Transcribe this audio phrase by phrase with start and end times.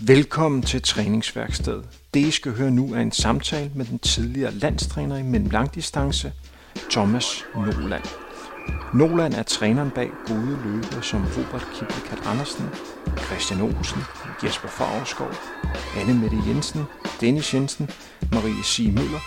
[0.00, 1.84] Velkommen til træningsværkstedet.
[2.14, 6.32] Det I skal høre nu er en samtale med den tidligere landstræner i mellemlangdistance,
[6.90, 8.04] Thomas Noland.
[8.94, 12.64] Noland er træneren bag gode løbere som Robert Kiplikat Andersen,
[13.26, 14.02] Christian Olsen,
[14.44, 15.30] Jesper Fagerskov,
[15.96, 16.82] Anne Mette Jensen,
[17.20, 17.90] Dennis Jensen,
[18.32, 19.20] Marie Sig Møller.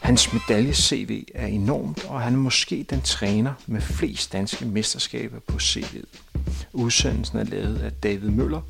[0.00, 5.56] Hans medalje-CV er enormt, og han er måske den træner med flest danske mesterskaber på
[5.56, 6.18] CV'et.
[6.72, 8.60] Udsendelsen er lavet af David Møller.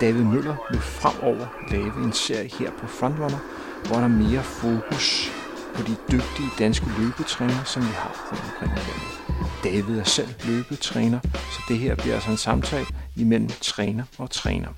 [0.00, 3.38] David Møller vil fremover lave en serie her på Frontrunner,
[3.86, 5.30] hvor der er mere fokus
[5.74, 9.18] på de dygtige danske løbetrænere, som vi har rundt omkring i landet.
[9.64, 14.68] David er selv løbetræner, så det her bliver altså en samtale imellem træner og træner.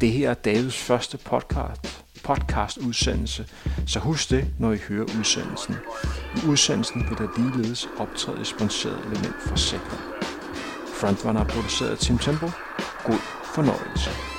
[0.00, 3.46] Det her er Davids første podcast, podcast udsendelse,
[3.86, 5.76] så husk det, når I hører udsendelsen.
[6.36, 10.02] I udsendelsen vil der ligeledes optræde et sponsoreret element fra Sækring.
[10.94, 12.50] Frontrunner er produceret af Tim Tempo.
[13.04, 13.20] God
[13.54, 14.37] fornøjelse.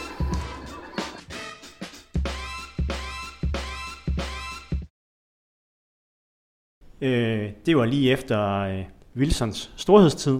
[7.01, 8.83] Øh, det var lige efter øh,
[9.17, 10.39] Wilsons storhedstid.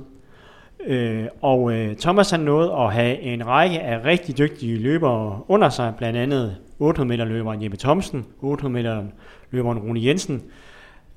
[0.86, 5.70] Øh, og øh, Thomas han nåede at have en række af rigtig dygtige løbere under
[5.70, 9.04] sig, blandt andet 800 meter løberen Jeppe Thomsen, 800 meter
[9.52, 10.44] løberen Rune Jensen.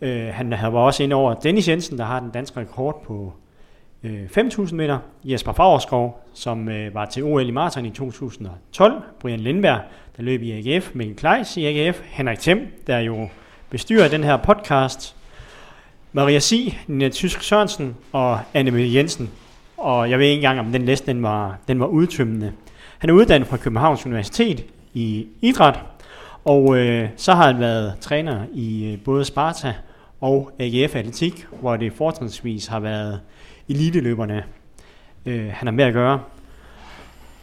[0.00, 3.32] Øh, han var også ind over Dennis Jensen, der har den danske rekord på
[4.02, 4.98] øh, 5.000 meter.
[5.24, 9.02] Jesper Fagerskov, som øh, var til OL i maraton i 2012.
[9.20, 9.80] Brian Lindberg,
[10.16, 10.94] der løb i AGF.
[10.94, 12.00] Mikkel Kleis i AGF.
[12.04, 13.28] Henrik Thiem, der jo
[13.70, 15.16] bestyrer den her podcast.
[16.14, 19.30] Maria Si, Nina Tysk Sørensen og Anne Jensen.
[19.76, 22.52] Og jeg ved ikke engang, om den liste den var, den var udtømmende.
[22.98, 25.78] Han er uddannet fra Københavns Universitet i idræt,
[26.44, 29.74] og øh, så har han været træner i øh, både Sparta
[30.20, 33.20] og AGF Atletik, hvor det fortrinsvis har været
[33.68, 34.44] eliteløberne,
[35.26, 36.20] øh, han har med at gøre.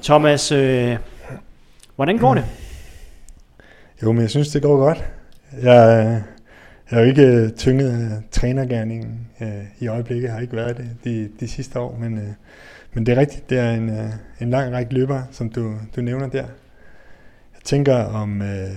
[0.04, 0.98] Thomas, øh,
[1.96, 2.46] hvordan går det?
[4.04, 5.04] Jo, men jeg synes, det går godt.
[5.64, 6.39] Jeg, øh,
[6.92, 10.24] jeg er jo ikke øh, tynget af trænergærningen øh, i øjeblikket.
[10.24, 12.34] Jeg har ikke været det de, de sidste år, men, øh,
[12.94, 13.50] men det er rigtigt.
[13.50, 14.10] Det er en, øh,
[14.40, 16.46] en lang række løbere, som du, du nævner der.
[17.54, 18.70] Jeg tænker om, øh,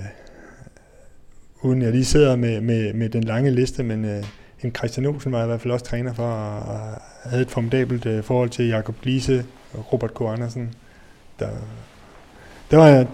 [1.62, 4.24] uden jeg lige sidder med, med, med den lange liste, men øh,
[4.62, 7.00] en Christian Olsen var i hvert fald også træner for, og
[7.30, 10.20] havde et formidabelt øh, forhold til Jakob Lise og Robert K.
[10.20, 10.74] Andersen.
[11.38, 11.48] Der,
[12.70, 13.06] der, var,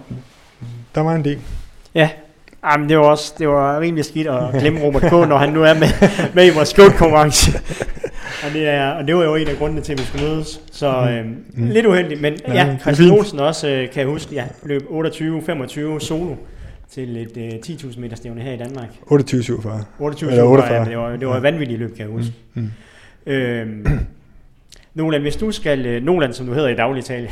[0.95, 1.39] der var en del.
[1.95, 2.09] Ja,
[2.65, 5.63] Jamen, det var også det var rimelig skidt at glemme Robert K., når han nu
[5.63, 5.87] er med,
[6.33, 7.51] med i vores konkurrence.
[8.45, 10.61] og, det er, og det var jo en af grundene til, at vi skulle mødes.
[10.71, 11.69] Så øh, mm.
[11.69, 15.99] lidt uheldigt, men ja, ja Christian Olsen også, øh, kan jeg huske, ja, løb 28-25
[15.99, 16.35] solo
[16.91, 18.89] til et øh, 10.000 meter stævne her i Danmark.
[19.11, 19.69] 28-47.
[19.99, 20.79] 28 Eller 48.
[20.79, 21.39] Ja, det var, det var ja.
[21.39, 22.33] vanvittigt løb, kan jeg huske.
[22.53, 22.61] Mm.
[23.25, 23.33] Mm.
[23.33, 23.85] Øhm,
[24.93, 27.29] Nolan, hvis du skal, øh, Nolan som du hedder i daglig tale,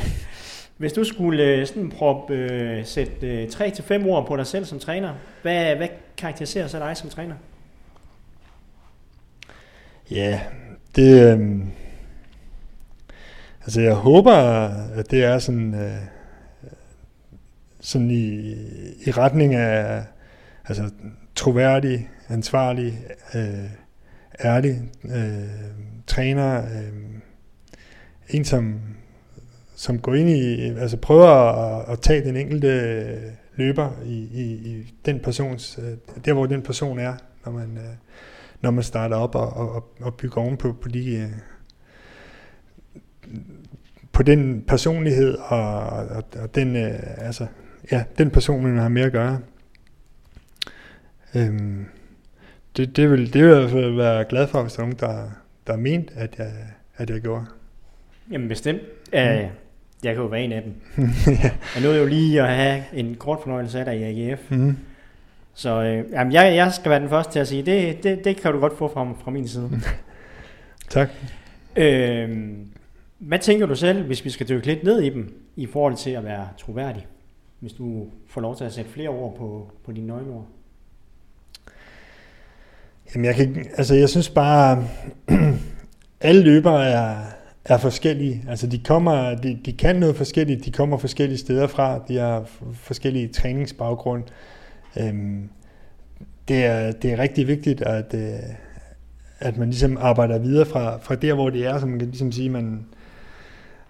[0.78, 4.78] hvis du skulle øh, sådan prop, øh, sætte øh, 3-5 ord på dig selv som
[4.78, 7.34] træner, hvad, hvad karakteriserer så dig som træner?
[10.10, 10.40] Ja,
[10.96, 11.38] det...
[11.38, 11.58] Øh,
[13.60, 14.32] altså jeg håber,
[14.94, 15.74] at det er sådan...
[15.74, 15.98] Øh,
[17.80, 18.54] sådan i,
[19.06, 20.04] i retning af
[20.64, 20.90] altså,
[21.34, 22.98] troværdig, ansvarlig,
[23.34, 23.70] øh,
[24.44, 25.48] ærlig øh,
[26.06, 26.58] træner.
[26.58, 26.92] Øh,
[28.28, 28.80] en, som,
[29.78, 34.94] som går ind i, altså prøver at, at tage den enkelte løber i, i, i
[35.06, 37.94] den persons, øh, der hvor den person er, når man, øh,
[38.60, 41.28] når man starter op og, og, og bygger oven på, på de øh,
[44.12, 46.76] på den personlighed og, og, og den,
[47.16, 47.46] altså,
[47.92, 49.40] ja, den person, man har med at gøre.
[51.34, 51.84] Øhm,
[52.76, 54.86] det, det, vil, det vil jeg i hvert fald være glad for, hvis der er
[54.86, 55.30] nogen, der,
[55.66, 56.52] der er ment, at jeg,
[56.96, 57.46] at jeg gjorde.
[58.30, 58.82] Jamen bestemt.
[59.12, 59.18] Mm.
[59.18, 59.50] Uh,
[60.04, 60.74] jeg kan jo være en af dem.
[61.26, 61.50] ja.
[61.74, 64.50] Jeg nåede jo lige at have en kort fornøjelse af dig i AGF.
[64.50, 64.76] Mm.
[65.54, 68.36] Så uh, jamen, jeg, jeg skal være den første til at sige, det, det, det
[68.36, 69.70] kan du godt få fra, fra min side.
[70.88, 71.08] tak.
[71.70, 71.84] Uh,
[73.18, 76.10] hvad tænker du selv, hvis vi skal dykke lidt ned i dem, i forhold til
[76.10, 77.06] at være troværdig?
[77.60, 80.46] hvis du får lov til at sætte flere ord på, på dine nøgleord?
[83.14, 84.88] Jamen jeg, kan, altså jeg synes bare,
[86.20, 87.16] alle løbere er,
[87.68, 88.44] er forskellige.
[88.48, 92.44] Altså de, kommer, de, de kan noget forskelligt, de kommer forskellige steder fra, de har
[92.74, 94.24] forskellige træningsbaggrund.
[95.00, 95.48] Øhm,
[96.48, 98.38] det, er, det er rigtig vigtigt, at, øh,
[99.38, 102.32] at man ligesom arbejder videre fra, fra der, hvor det er, så man kan ligesom
[102.32, 102.84] sige, man,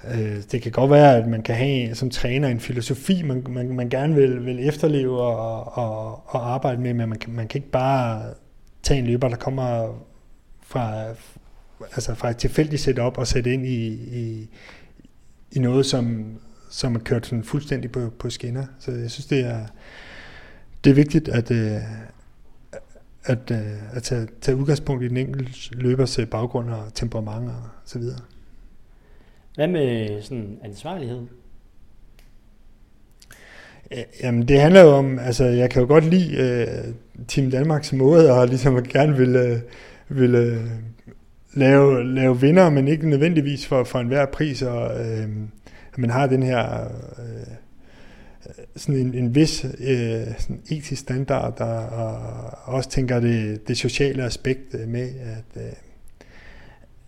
[0.04, 3.68] Øh, det kan godt være, at man kan have som træner en filosofi, man, man,
[3.68, 7.70] man gerne vil, vil efterleve og, og, og arbejde med, men man man kan ikke
[7.70, 8.22] bare
[8.82, 9.94] tage en løber, der kommer
[10.62, 11.04] fra,
[11.80, 13.86] altså et tilfældigt setup og sætte ind i,
[14.18, 14.48] i,
[15.52, 16.24] i noget, som,
[16.70, 18.66] som er kørt sådan fuldstændig på, på skinner.
[18.78, 19.66] Så jeg synes, det er,
[20.84, 21.76] det er vigtigt at, øh,
[23.24, 27.62] at, øh, at tage, tage udgangspunkt i den enkelte løbers øh, baggrund og temperament og
[27.84, 28.18] så videre.
[29.54, 31.20] Hvad med sådan ansvarlighed?
[34.22, 36.64] Jamen det handler jo om, altså jeg kan jo godt lide
[37.18, 39.58] uh, Team Danmarks måde og ligesom gerne vil, uh,
[40.18, 40.70] vil uh,
[41.54, 45.28] lave, lave vinder, men ikke nødvendigvis for, for enhver pris, og øh,
[45.92, 46.84] at man har den her
[47.18, 47.54] øh,
[48.76, 51.86] sådan en, en vis øh, sådan etisk standard, og,
[52.64, 55.72] og også tænker det, det sociale aspekt øh, med, at, øh,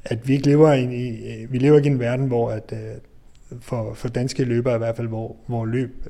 [0.04, 3.94] at vi ikke lever i, vi lever ikke i en verden, hvor at, øh, for,
[3.94, 6.06] for danske løbere i hvert fald, hvor, hvor løb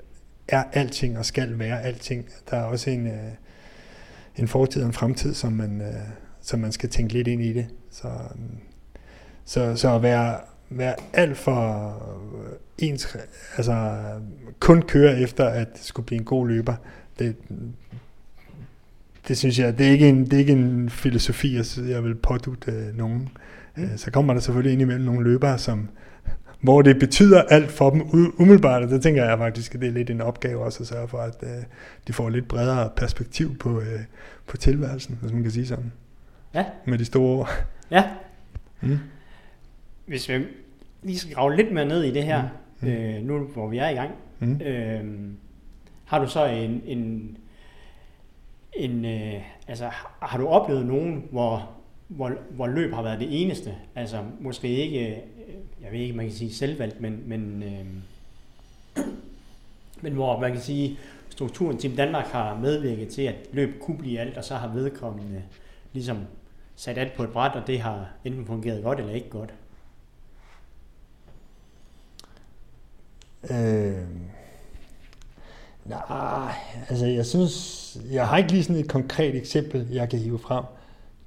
[0.49, 2.29] er alting og skal være alting.
[2.51, 3.33] Der er også en, øh,
[4.37, 5.95] en fortid og en fremtid, som man, øh,
[6.41, 7.67] som man skal tænke lidt ind i det.
[7.91, 8.09] Så,
[9.45, 10.37] så, så at være,
[10.71, 11.95] være alt for
[12.79, 13.17] ens,
[13.57, 13.99] altså
[14.61, 16.75] kun køre efter, at skulle blive en god løber,
[17.19, 17.37] det,
[19.29, 22.73] det synes jeg, det er ikke en, det er ikke en filosofi, jeg vil pådute
[22.73, 23.29] øh, nogen.
[23.77, 23.97] Mm.
[23.97, 25.89] Så kommer der selvfølgelig ind imellem nogle løbere, som,
[26.61, 28.03] hvor det betyder alt for dem
[28.39, 31.09] umiddelbart, og der tænker jeg faktisk, at det er lidt en opgave også at sørge
[31.09, 31.63] for, at øh,
[32.07, 34.01] de får lidt bredere perspektiv på, øh,
[34.47, 35.93] på tilværelsen, hvis man kan sige sådan.
[36.55, 36.65] Ja.
[36.85, 37.49] Med de store ord.
[37.91, 38.11] Ja.
[38.81, 38.99] Mm.
[40.07, 40.47] Hvis vi
[41.03, 42.49] lige skal grave lidt mere ned i det her,
[42.81, 42.89] mm.
[42.89, 44.61] øh, nu hvor vi er i gang, mm.
[44.61, 45.05] øh,
[46.05, 47.37] har du så en, en,
[48.73, 49.91] en øh, altså
[50.23, 51.71] har du oplevet nogen, hvor,
[52.09, 53.75] hvor, hvor løb har været det eneste?
[53.95, 55.23] Altså måske ikke
[55.83, 57.87] jeg ved ikke, man kan sige selvvalgt, men, men, øh,
[60.01, 60.99] men hvor man kan sige,
[61.29, 65.43] strukturen Team Danmark har medvirket til, at løb kunne blive alt, og så har vedkommende
[65.93, 66.19] ligesom
[66.81, 69.55] sat alt på et bræt, og det har enten fungeret godt eller ikke godt.
[73.51, 74.07] Øh,
[75.85, 76.55] nej,
[76.89, 80.65] altså jeg synes, jeg har ikke lige sådan et konkret eksempel, jeg kan hive frem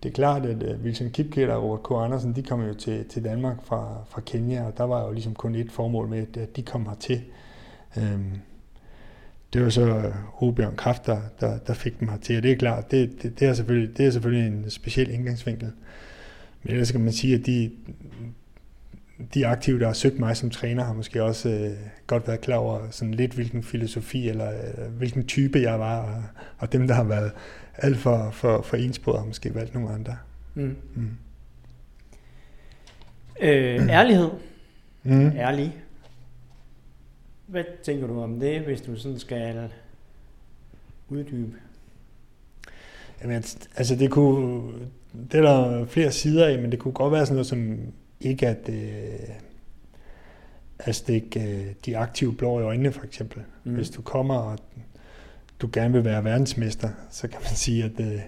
[0.03, 1.91] det er klart, at øh, Wilson Kipketer og Robert K.
[1.91, 5.33] Andersen, de kom jo til, til Danmark fra, fra Kenya, og der var jo ligesom
[5.35, 7.21] kun et formål med, at de kom hertil.
[7.97, 8.31] Um,
[9.53, 10.11] det var så
[10.41, 13.47] Robjørn Kraft, der, der, der fik dem hertil, og det er klart, det, det, det,
[13.47, 15.71] er selvfølgelig, det er selvfølgelig en speciel indgangsvinkel.
[16.63, 17.71] Men ellers kan man sige, at de,
[19.33, 21.71] de aktive, der har søgt mig som træner, har måske også øh,
[22.07, 26.23] godt været klar over sådan lidt, hvilken filosofi eller øh, hvilken type jeg var, og,
[26.57, 27.31] og dem, der har været
[27.77, 30.17] alt for, for, for ensporet, har måske valgt nogle andre.
[30.53, 30.75] Mm.
[30.95, 31.09] Mm.
[33.41, 34.29] Øh, ærlighed.
[35.03, 35.31] Mm.
[35.37, 35.82] Ærlig.
[37.53, 39.69] Hvad tænker du om det, hvis du sådan skal
[41.09, 41.53] uddybe?
[43.21, 43.43] Jamen,
[43.75, 44.71] altså det kunne,
[45.31, 47.77] det er der flere sider af, men det kunne godt være sådan noget som
[48.19, 49.29] ikke at, øh,
[50.79, 53.43] at stikke øh, de aktive blå i øjnene, for eksempel.
[53.63, 53.73] Mm.
[53.73, 54.59] Hvis du kommer og
[55.59, 58.19] du gerne vil være verdensmester, så kan man sige, at øh,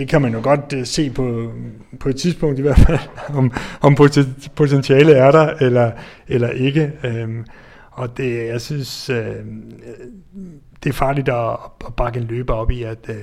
[0.00, 1.52] det kan man jo godt øh, se på,
[2.00, 2.98] på et tidspunkt i hvert fald,
[3.38, 3.96] om, om
[4.56, 5.90] potentiale er der eller,
[6.28, 6.92] eller ikke.
[7.04, 7.44] Øhm,
[7.90, 9.34] og det, jeg synes, øh,
[10.82, 11.56] det er farligt at,
[11.86, 13.16] at bakke en løber op i, at øh,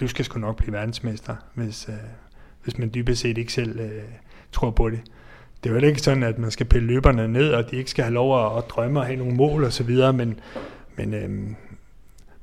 [0.00, 1.94] du skal sgu nok blive verdensmester, hvis, øh,
[2.64, 4.02] hvis man dybest set ikke selv øh,
[4.52, 5.00] tror på det.
[5.64, 8.04] Det er jo ikke sådan, at man skal pille løberne ned, og de ikke skal
[8.04, 10.40] have lov at, at drømme og have nogle mål og så videre, men,
[10.96, 11.30] men, øh,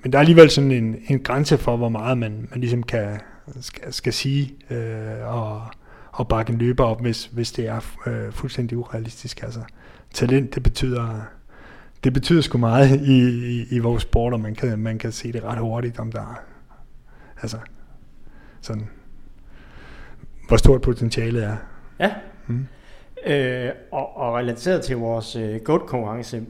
[0.03, 3.19] men der er alligevel sådan en, en grænse for, hvor meget man, man ligesom kan,
[3.62, 5.67] skal, skal sige øh, og,
[6.12, 9.43] og bakke en løber op, hvis, hvis det er øh, fuldstændig urealistisk.
[9.43, 9.59] Altså,
[10.13, 11.21] talent, det betyder,
[12.03, 13.17] det betyder sgu meget i,
[13.59, 16.21] i, i vores sport, og man kan, man kan se det ret hurtigt, om der
[16.21, 16.43] er,
[17.41, 17.57] altså,
[18.62, 18.88] sådan,
[20.47, 21.57] hvor stort potentialet er.
[22.00, 22.13] Ja.
[22.47, 22.67] Mm.
[23.25, 26.43] Øh, og, og relateret til vores øh, GOAT-konkurrence,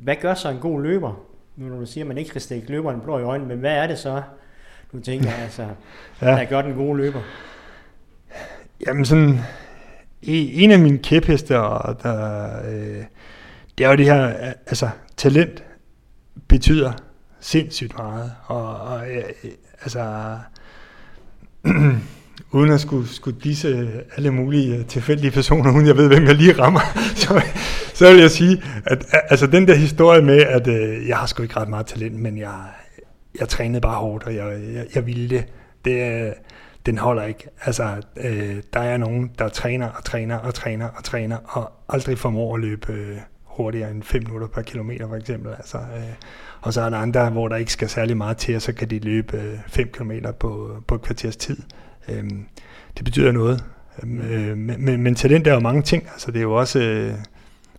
[0.00, 1.24] hvad gør så en god løber?
[1.56, 3.72] Nu når du siger, at man ikke skal stikke løberen blå i øjnene, men hvad
[3.72, 4.22] er det så,
[4.94, 5.62] du tænker, altså,
[6.22, 6.26] ja.
[6.26, 7.20] der gør den gode løber?
[8.86, 9.38] Jamen sådan,
[10.22, 13.04] en af mine kæphester, der, øh,
[13.78, 14.26] det er jo det her,
[14.66, 15.64] altså talent
[16.48, 16.92] betyder
[17.40, 19.22] sindssygt meget, og, og øh,
[19.82, 20.36] altså
[22.52, 26.58] uden at skulle, skulle disse alle mulige tilfældige personer, uden jeg ved, hvem jeg lige
[26.58, 26.80] rammer,
[27.22, 27.42] så,
[27.94, 31.42] så vil jeg sige, at altså den der historie med, at øh, jeg har sgu
[31.42, 32.62] ikke ret meget talent, men jeg,
[33.40, 35.44] jeg trænede bare hårdt, og jeg, jeg, jeg ville det,
[35.84, 36.34] det
[36.86, 37.48] den holder ikke.
[37.64, 42.18] Altså, øh, der er nogen, der træner og træner og træner og træner, og aldrig
[42.18, 45.52] formår at løbe øh, hurtigere end 5 minutter per kilometer, for eksempel.
[45.52, 46.14] Altså, øh,
[46.60, 48.90] og så er der andre, hvor der ikke skal særlig meget til, og så kan
[48.90, 51.56] de løbe øh, 5 km på, på et kvarters tid.
[52.08, 52.24] Øh,
[52.96, 53.64] det betyder noget.
[54.02, 56.08] Øhm, øh, men, men talent er jo mange ting.
[56.12, 57.14] Altså, det er jo også, øh,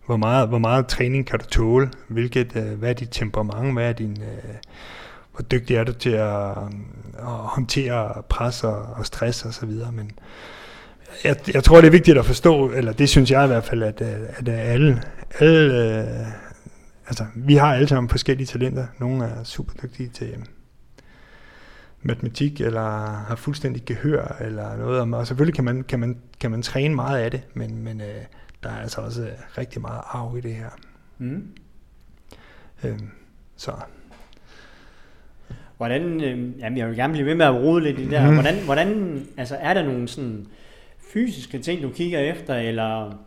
[0.06, 1.90] hvor meget, hvor meget træning kan du tåle?
[2.08, 3.72] Hvilket, øh, hvad er dit temperament?
[3.72, 4.54] Hvad er din, øh,
[5.36, 6.50] hvor dygtig er du til at,
[7.18, 9.92] at håndtere pres og, og stress og så videre.
[9.92, 10.10] Men
[11.24, 13.82] jeg, jeg tror, det er vigtigt at forstå, eller det synes jeg i hvert fald,
[13.82, 15.02] at, at alle,
[15.38, 16.26] alle øh,
[17.06, 18.86] altså, vi har alle sammen forskellige talenter.
[18.98, 20.46] Nogle er super dygtige til
[22.02, 22.80] matematik, eller
[23.28, 25.14] har fuldstændig gehør, eller noget.
[25.14, 28.24] Og selvfølgelig kan man, kan man, kan man træne meget af det, men, men øh,
[28.62, 30.70] der er altså også rigtig meget arv i det her.
[31.18, 31.48] Mm.
[32.84, 33.10] Øhm,
[33.56, 33.72] så.
[35.76, 38.28] Hvordan, øh, jamen jeg vil gerne blive ved med at rode lidt i det der.
[38.28, 38.34] Mm.
[38.34, 40.46] Hvordan, hvordan, altså er der nogle sådan
[41.12, 43.18] fysiske ting, du kigger efter, eller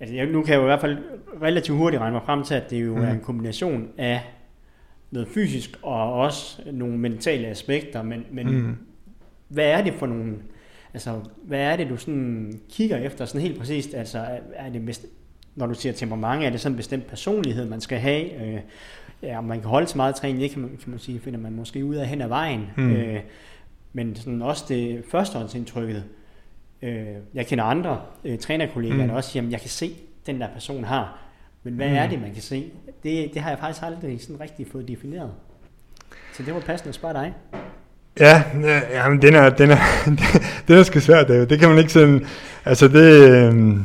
[0.00, 0.98] altså jeg, nu kan jeg jo i hvert fald
[1.42, 3.02] relativt hurtigt regne mig frem til, at det jo mm.
[3.02, 4.20] er en kombination af
[5.10, 8.76] noget fysisk og også nogle mentale aspekter, men, men mm.
[9.48, 10.34] hvad er det for nogle,
[10.94, 15.06] altså hvad er det du sådan kigger efter sådan helt præcist, altså er det
[15.54, 18.60] når du siger temperament, er det sådan en bestemt personlighed, man skal have, øh,
[19.24, 21.52] ja, man kan holde til meget træning, det kan man, kan man sige, finder man
[21.52, 22.92] måske ud af hen ad vejen, mm.
[22.92, 23.20] øh,
[23.92, 26.04] men sådan også det førstehåndsindtrykket,
[26.82, 29.08] øh, jeg kender andre øh, trænerkollegaer, mm.
[29.08, 29.94] der også siger, at jeg kan se,
[30.26, 31.18] den der person har,
[31.62, 31.94] men hvad mm.
[31.94, 32.70] er det, man kan se?
[33.02, 35.30] Det, det har jeg faktisk aldrig sådan rigtig fået defineret.
[36.32, 37.34] Så det var passende at spørge dig.
[38.20, 38.42] Ja,
[38.90, 39.78] ja men den er, den er,
[40.68, 42.26] den er sgu svært, det, det kan man ikke sådan,
[42.64, 43.76] altså det, øh,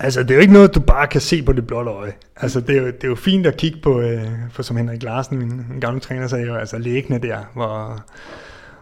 [0.00, 2.12] altså det er jo ikke noget, du bare kan se på det blotte øje.
[2.36, 5.02] Altså det er jo, det er jo fint at kigge på, øh, for som Henrik
[5.02, 8.04] Larsen, min, min gamle træner, sagde jo, altså læggende der, hvor,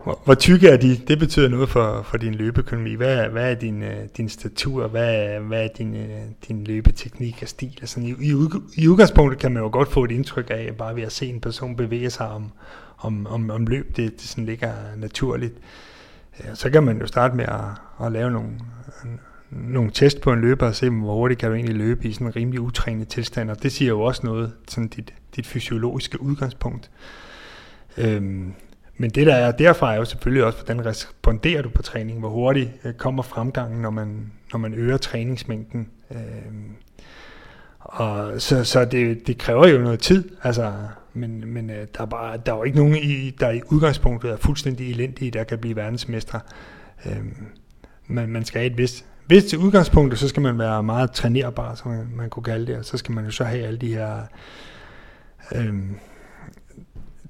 [0.05, 0.97] hvor, hvor tykke er de?
[1.09, 2.95] Det betyder noget for, for din løbeøkonomi.
[2.95, 4.89] Hvad, hvad er din, øh, din statur?
[4.89, 7.79] Hvad, hvad er din, øh, din løbeteknik og stil?
[7.81, 8.33] Altså, i, i,
[8.77, 11.41] I udgangspunktet kan man jo godt få et indtryk af, bare ved at se en
[11.41, 12.53] person bevæge sig om,
[12.99, 15.55] om, om, om løb, det, det sådan ligger naturligt.
[16.45, 18.49] Ja, så kan man jo starte med at, at lave nogle,
[19.51, 22.27] nogle test på en løber og se, hvor hurtigt kan du egentlig løbe i sådan
[22.27, 23.51] en rimelig utrænet tilstand.
[23.51, 26.91] Og det siger jo også noget, sådan dit, dit fysiologiske udgangspunkt.
[27.99, 28.55] Øhm,
[28.97, 32.29] men det der er derfra er jo selvfølgelig også, hvordan responderer du på træning, hvor
[32.29, 35.89] hurtigt øh, kommer fremgangen, når man, når man øger træningsmængden.
[36.11, 36.71] Øhm,
[37.79, 40.73] og så, så det, det kræver jo noget tid, altså,
[41.13, 44.31] men, men øh, der, er bare, der er jo ikke nogen, i, der i udgangspunktet
[44.31, 46.41] er fuldstændig elendige, der kan blive verdensmestre.
[47.07, 47.47] Øhm,
[48.07, 51.75] men man skal have et vist, hvis til udgangspunktet, så skal man være meget trænerbar,
[51.75, 53.95] som man, man kunne kalde det, og så skal man jo så have alle de
[53.95, 54.23] her...
[55.55, 55.75] Øh,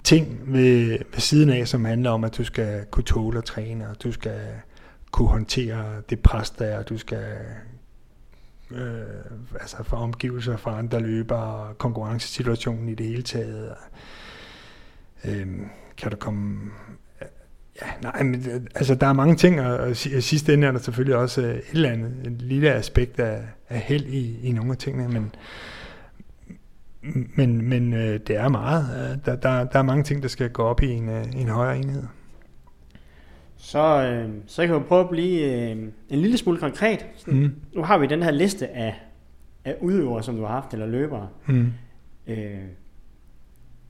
[0.04, 3.88] ting ved, ved siden af, som handler om, at du skal kunne tåle at træne,
[3.88, 4.40] og du skal
[5.10, 7.36] kunne håndtere det pres, der er, du skal
[8.70, 9.00] øh,
[9.60, 13.74] altså for omgivelser fra andre løbere, konkurrencesituationen i det hele taget.
[15.24, 15.46] Øh,
[15.96, 16.70] kan du komme...
[17.82, 21.16] Ja, nej, men altså der er mange ting, og, i sidste ende er der selvfølgelig
[21.16, 25.08] også et eller andet, et lille aspekt af, af held i, i nogle af tingene,
[25.08, 25.34] men,
[27.36, 29.20] men, men øh, det er meget.
[29.26, 31.78] Der, der, der er mange ting, der skal gå op i en, øh, en højere
[31.78, 32.02] enhed.
[33.56, 35.70] Så, øh, så kan vi prøve at blive øh,
[36.08, 37.06] en lille smule konkret.
[37.16, 37.54] Sådan, mm.
[37.74, 38.94] Nu har vi den her liste af,
[39.64, 41.28] af udøvere, som du har haft, eller løbere.
[41.46, 41.72] Mm.
[42.26, 42.58] Øh,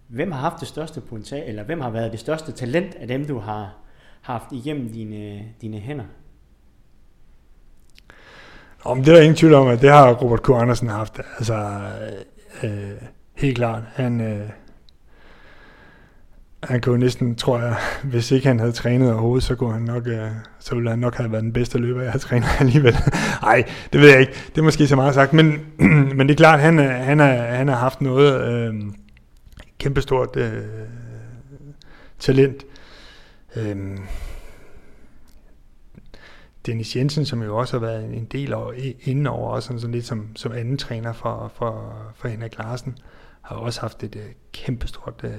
[0.08, 3.26] hvem har haft det største potentiale, eller hvem har været det største talent af dem,
[3.26, 3.74] du har
[4.20, 6.04] haft igennem dine, dine hænder?
[8.84, 10.50] Om det er der ingen tvivl om, at det har Robert K.
[10.50, 11.20] Andersen haft.
[11.38, 11.80] Altså,
[12.62, 12.90] Øh,
[13.34, 13.82] helt klart.
[13.94, 14.48] Han, øh,
[16.62, 17.74] han kunne næsten, tror jeg,
[18.10, 20.28] hvis ikke han havde trænet overhovedet, så kunne han nok, øh,
[20.60, 22.96] så ville han nok have været den bedste løber, jeg har trænet alligevel.
[23.42, 24.32] Nej, det ved jeg ikke.
[24.48, 25.46] Det er måske så meget sagt, men,
[26.16, 28.74] men det er klart, han, øh, han, har, han har haft noget øh,
[29.78, 30.64] kæmpestort øh,
[32.18, 32.66] talent.
[33.56, 33.98] Øhm,
[36.66, 39.94] Dennis Jensen, som jo også har været en del over, inden over, også sådan, sådan
[39.94, 42.98] lidt som, som anden træner for, for, for Henrik Larsen,
[43.42, 45.30] har også haft et øh, kæmpestort øh,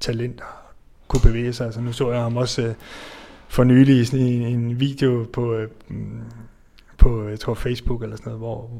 [0.00, 0.46] talent og
[1.08, 1.66] kunne bevæge sig.
[1.66, 2.74] Altså, nu så jeg ham også øh,
[3.48, 6.22] for nylig i en, en video på, øh, mm,
[7.00, 8.70] på jeg tror Facebook eller sådan noget, hvor,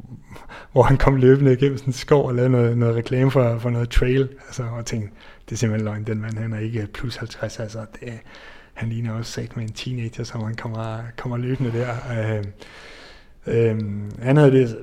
[0.72, 3.70] hvor han kom løbende igennem sådan en skov og lavede noget, noget reklame for, for
[3.70, 4.28] noget trail.
[4.46, 7.86] Altså, og tænkte, det er simpelthen løgn, den mand, han er ikke plus 50, altså
[8.00, 8.20] det,
[8.74, 11.94] han ligner også sagt med en teenager, som han kommer, kommer løbende der.
[12.10, 12.44] Øh,
[13.46, 13.78] øh,
[14.22, 14.78] han havde det,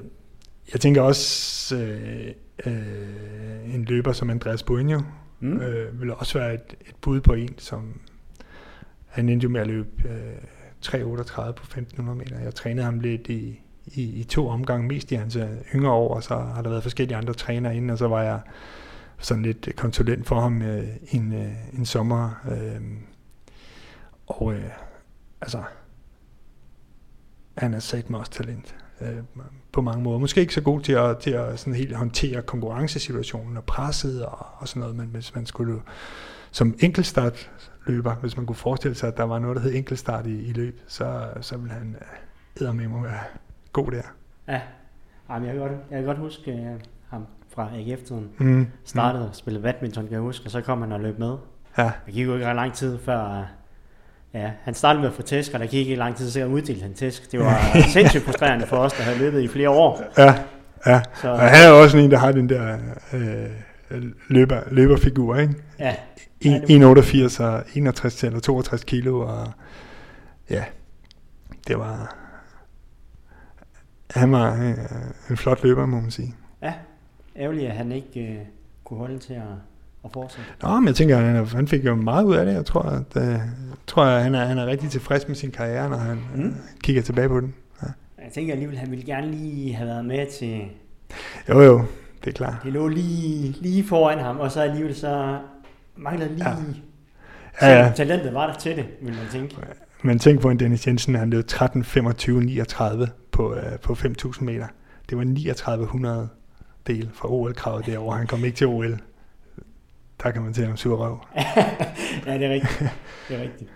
[0.74, 2.28] jeg tænker også, øh,
[2.66, 5.02] øh, en løber som Andreas Buenjo,
[5.40, 5.62] mm.
[5.62, 8.00] øh, vil også være et, et bud på en, som
[9.08, 10.38] han endte jo med at løbe øh,
[10.86, 12.40] 3.38 på 1.500 meter.
[12.40, 16.16] Jeg trænede ham lidt i, i, i to omgange, mest i hans øh, yngre år,
[16.16, 18.40] og så har der været forskellige andre trænere inden, og så var jeg
[19.18, 22.46] sådan lidt konsulent for ham øh, en, øh, en sommer.
[22.52, 22.82] Øh,
[24.28, 24.70] og øh,
[25.42, 25.64] altså,
[27.58, 28.76] han er sat med også talent.
[29.02, 29.18] øh,
[29.72, 30.20] på mange måder.
[30.20, 34.46] Måske ikke så god til at, til at sådan helt håndtere konkurrencesituationen og presset og,
[34.58, 35.82] og sådan noget, men hvis man skulle
[36.52, 37.52] som enkeltstart
[37.88, 40.54] løber, hvis man kunne forestille sig, at der var noget, der hed enkeltstart i, i
[40.54, 41.96] løb, så, så ville han
[42.62, 43.20] øh, med mig være
[43.74, 44.02] god der.
[44.48, 44.62] Ja,
[45.30, 47.26] Jamen, jeg, kan godt, jeg kan godt huske uh, ham
[47.56, 48.30] fra AGF-tiden.
[48.38, 48.68] Mm.
[48.86, 49.30] Startede mm.
[49.30, 51.36] at spille badminton, kan jeg huske, og så kom han og løb med.
[51.78, 51.92] Ja.
[52.06, 53.46] Det gik jo ikke ret lang tid før,
[54.34, 56.82] ja, han startede med at få tæsk, og der gik ikke lang tid, så uddelte
[56.82, 57.32] han tæsk.
[57.32, 57.62] Det var
[57.94, 60.02] sindssygt frustrerende for os, der havde løbet i flere år.
[60.18, 60.36] Ja,
[60.86, 61.02] ja.
[61.22, 62.78] Så, og han er også en, der har den der
[63.14, 65.54] øh, løber, løberfigur, ikke?
[65.80, 65.96] Ja.
[66.46, 69.52] 1,88 og 61 eller 62 kilo, og
[70.50, 70.64] ja,
[71.68, 72.16] det var,
[74.10, 74.78] han var øh,
[75.30, 76.36] en flot løber, må man sige.
[76.62, 76.74] Ja,
[77.36, 78.38] ærgerligt, at han ikke øh,
[78.84, 79.42] kunne holde til at
[80.08, 80.50] at fortsætte?
[80.64, 82.54] Nå, men jeg tænker, han, han fik jo meget ud af det.
[82.54, 83.42] Jeg tror, at, uh,
[83.88, 86.48] tror at han, er, han er rigtig tilfreds med sin karriere, når han mm.
[86.48, 86.54] uh,
[86.84, 87.54] kigger tilbage på den.
[87.84, 87.88] Ja.
[88.24, 90.62] Jeg tænker alligevel, han ville gerne lige have været med til...
[91.50, 91.82] Jo, jo,
[92.24, 92.56] det er klart.
[92.64, 95.40] Det lå lige, lige foran ham, og så alligevel så
[95.98, 96.50] manglede lige...
[96.50, 97.68] Ja.
[97.68, 97.92] Ja, ja.
[97.96, 99.56] Talentet var der til det, vil man tænke.
[100.02, 104.44] Men tænk på en Dennis Jensen, han løb 13, 25, 39 på, uh, på 5.000
[104.44, 104.68] meter.
[105.10, 106.30] Det var 3900
[106.88, 108.18] del fra OL-kravet derovre.
[108.18, 109.00] Han kom ikke til OL
[110.24, 111.20] der kan man til om sur røv.
[112.26, 112.92] ja, det er rigtigt.
[113.30, 113.72] Det er rigtigt.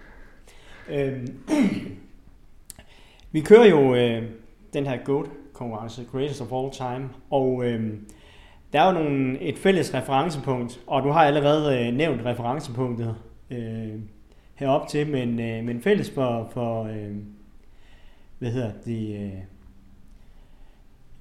[0.89, 1.27] Øhm,
[3.31, 4.23] vi kører jo øh,
[4.73, 7.93] den her GOAT-konkurrence, Greatest of All Time, og øh,
[8.73, 13.15] der er jo nogle, et fælles referencepunkt, og du har allerede øh, nævnt referencepunktet
[13.49, 13.99] øh,
[14.55, 17.15] herop til, men, øh, men fælles for, for øh,
[18.39, 19.31] hvad hedder det, øh,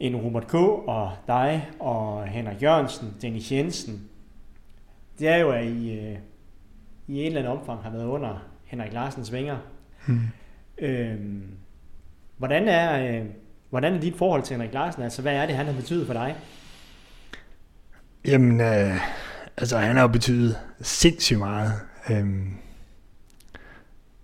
[0.01, 0.55] en Robert K.
[0.55, 4.09] og dig og Henrik Jørgensen, Dennis Jensen,
[5.19, 6.17] det er jo, at I, øh,
[7.09, 9.57] i en eller anden omfang har været under Henrik Larsens vinger.
[10.07, 10.21] Hmm.
[10.79, 11.43] Øhm,
[12.37, 13.27] hvordan, er, øh,
[13.71, 15.03] hvordan er dit forhold til Henrik Larsen?
[15.03, 16.37] Altså, hvad er det, han har betydet for dig?
[18.25, 18.97] Jamen, øh,
[19.57, 21.73] altså, han har jo betydet sindssygt meget.
[22.11, 22.47] Øhm,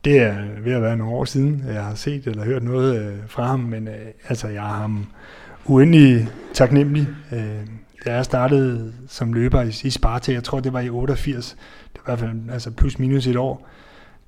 [0.04, 3.18] det er ved at være nogle år siden, jeg har set eller hørt noget øh,
[3.26, 5.06] fra ham, men øh, altså, jeg har ham
[5.64, 7.08] uendelig taknemmelig.
[7.32, 7.66] Øh,
[8.04, 11.56] da jeg startede som løber i, i Sparta, jeg tror det var i 88,
[11.92, 13.68] det var i hvert fald altså plus minus et år,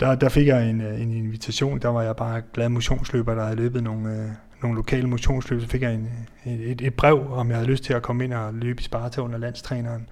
[0.01, 3.43] der, der fik jeg en, øh, en invitation, der var jeg bare glad motionsløber, der
[3.43, 4.29] havde løbet nogle, øh,
[4.63, 6.09] nogle lokale motionsløb, så fik jeg en,
[6.45, 9.21] et, et brev, om jeg havde lyst til at komme ind og løbe i Sparta
[9.21, 10.09] under landstræneren.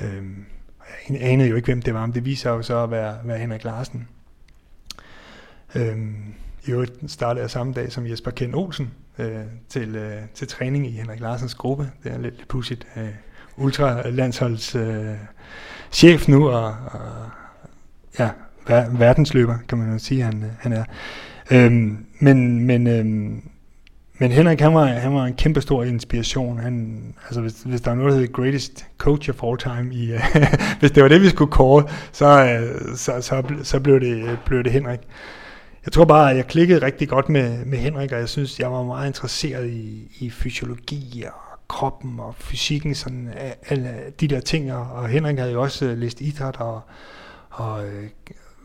[0.00, 0.44] Øhm,
[1.10, 3.38] jeg anede jo ikke, hvem det var, men det viser jo så at være, være
[3.38, 4.08] Henrik Larsen.
[5.74, 6.34] Øhm,
[6.66, 10.86] I øvrigt startede jeg samme dag som Jesper Ken Olsen, øh, til, øh, til træning
[10.86, 11.90] i Henrik Larsens gruppe.
[12.04, 12.86] Det er lidt, lidt pudsigt.
[12.96, 13.08] Øh,
[13.56, 15.14] ultralandsholds øh,
[15.92, 17.30] chef nu, og, og
[18.18, 18.30] ja,
[18.68, 20.84] ver, verdensløber, kan man jo sige, han, øh, han er.
[21.50, 23.42] Øhm, men, men, øhm,
[24.18, 26.58] men Henrik, han var, han var en kæmpe stor inspiration.
[26.58, 30.12] Han, altså hvis, hvis der er noget, der hedder greatest coach of all time, i,
[30.80, 34.64] hvis det var det, vi skulle kåre, så, øh, så, så, så blev, det, blev
[34.64, 35.00] det Henrik.
[35.84, 38.72] Jeg tror bare, at jeg klikkede rigtig godt med, med Henrik, og jeg synes, jeg
[38.72, 44.40] var meget interesseret i, i fysiologi og kroppen og fysikken, sådan øh, alle de der
[44.40, 44.72] ting.
[44.72, 46.80] Og Henrik havde jo også øh, læst idræt, og,
[47.50, 47.84] og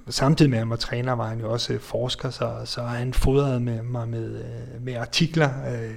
[0.10, 3.14] samtidig med at han var træner, var han jo også øh, forsker, så, så han
[3.14, 5.50] fodrede med mig med, øh, med artikler.
[5.68, 5.96] Øh,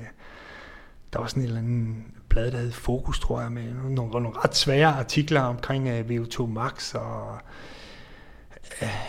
[1.12, 4.31] der var sådan en eller anden blad, der hed Fokus, tror jeg, med nogle, nogle
[4.45, 7.38] ret svære artikler omkring VO2 Max og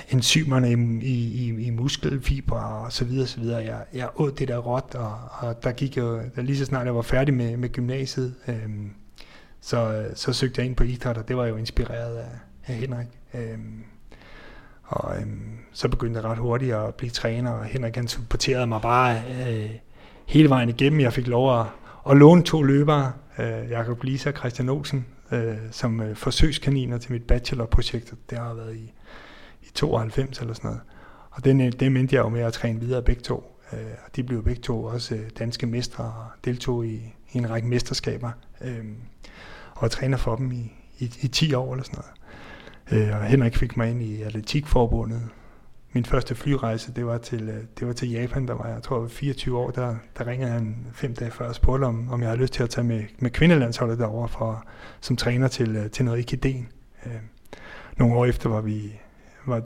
[0.09, 3.63] enzymerne i, i, i muskelfibre og så videre, så videre.
[3.63, 6.85] Jeg, jeg åd det der råt, og, og der gik jo, der lige så snart
[6.85, 8.91] jeg var færdig med, med gymnasiet, øhm,
[9.61, 12.29] så, så søgte jeg ind på idræt, og det var jo inspireret af,
[12.65, 13.07] af Henrik.
[13.33, 13.83] Øhm,
[14.87, 18.81] og øhm, så begyndte jeg ret hurtigt at blive træner, og Henrik han supporterede mig
[18.81, 19.69] bare øh,
[20.25, 20.99] hele vejen igennem.
[20.99, 21.65] Jeg fik lov at,
[22.09, 27.11] at låne to løbere, øh, Jakob Lisa og Christian Olsen, øh, som øh, forsøgskaniner til
[27.11, 28.13] mit bachelorprojekt.
[28.29, 28.93] Det har været i
[29.67, 30.81] i 92 eller sådan noget.
[31.31, 33.61] Og den, øh, det mente jeg jo med at træne videre begge to.
[33.73, 36.95] Øh, og de blev begge to også øh, danske mestre og deltog i,
[37.31, 38.31] i en række mesterskaber.
[38.61, 38.85] Øh,
[39.73, 42.16] og var træner for dem i, i, i 10 år eller sådan noget.
[42.91, 45.21] Øh, og Henrik fik mig ind i atletikforbundet.
[45.93, 49.07] Min første flyrejse, det var til, øh, det var til Japan, der var jeg tror
[49.07, 49.71] 24 år.
[49.71, 52.63] Der, der ringede han fem dage før og spurgte, om, om jeg havde lyst til
[52.63, 54.67] at tage med, med kvindelandsholdet derover for,
[55.01, 56.67] som træner til, øh, til noget ikiden.
[57.05, 57.11] Øh,
[57.97, 58.99] nogle år efter var vi
[59.45, 59.61] var,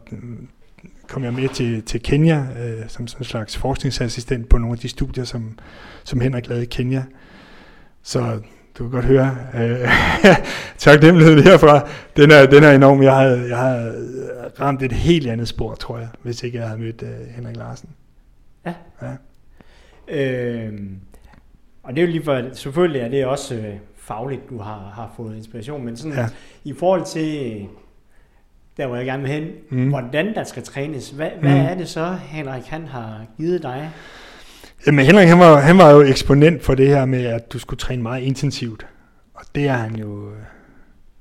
[1.08, 4.80] kom jeg med til, til Kenya øh, som, som en slags forskningsassistent på nogle af
[4.80, 5.60] de studier, som,
[6.04, 7.04] som Henrik lavede i Kenya.
[8.04, 8.42] Så
[8.78, 9.88] du kan godt høre, øh,
[10.78, 13.04] taknemmeligheden herfra, den er, den er enorm.
[13.04, 13.92] Jeg har, jeg har
[14.60, 17.90] ramt et helt andet spor, tror jeg, hvis ikke jeg havde mødt øh, Henrik Larsen.
[18.66, 18.74] Ja.
[19.02, 19.12] ja.
[20.16, 20.74] Øh,
[21.84, 25.14] Og det er jo lige for, selvfølgelig er det også øh, fagligt, du har, har
[25.18, 26.28] fået inspiration, men sådan Ja.
[26.64, 27.62] i forhold til,
[28.78, 29.90] der hvor jeg gerne vil hen, Mm.
[29.90, 31.42] hvordan der skal trænes, hvad, mm.
[31.48, 33.90] hvad er det så, Henrik han har givet dig?
[34.86, 37.78] Jamen Henrik, han var, han var jo eksponent for det her med, at du skulle
[37.78, 38.88] træne meget intensivt.
[39.34, 40.30] Og det er han jo...
[40.30, 40.36] Øh,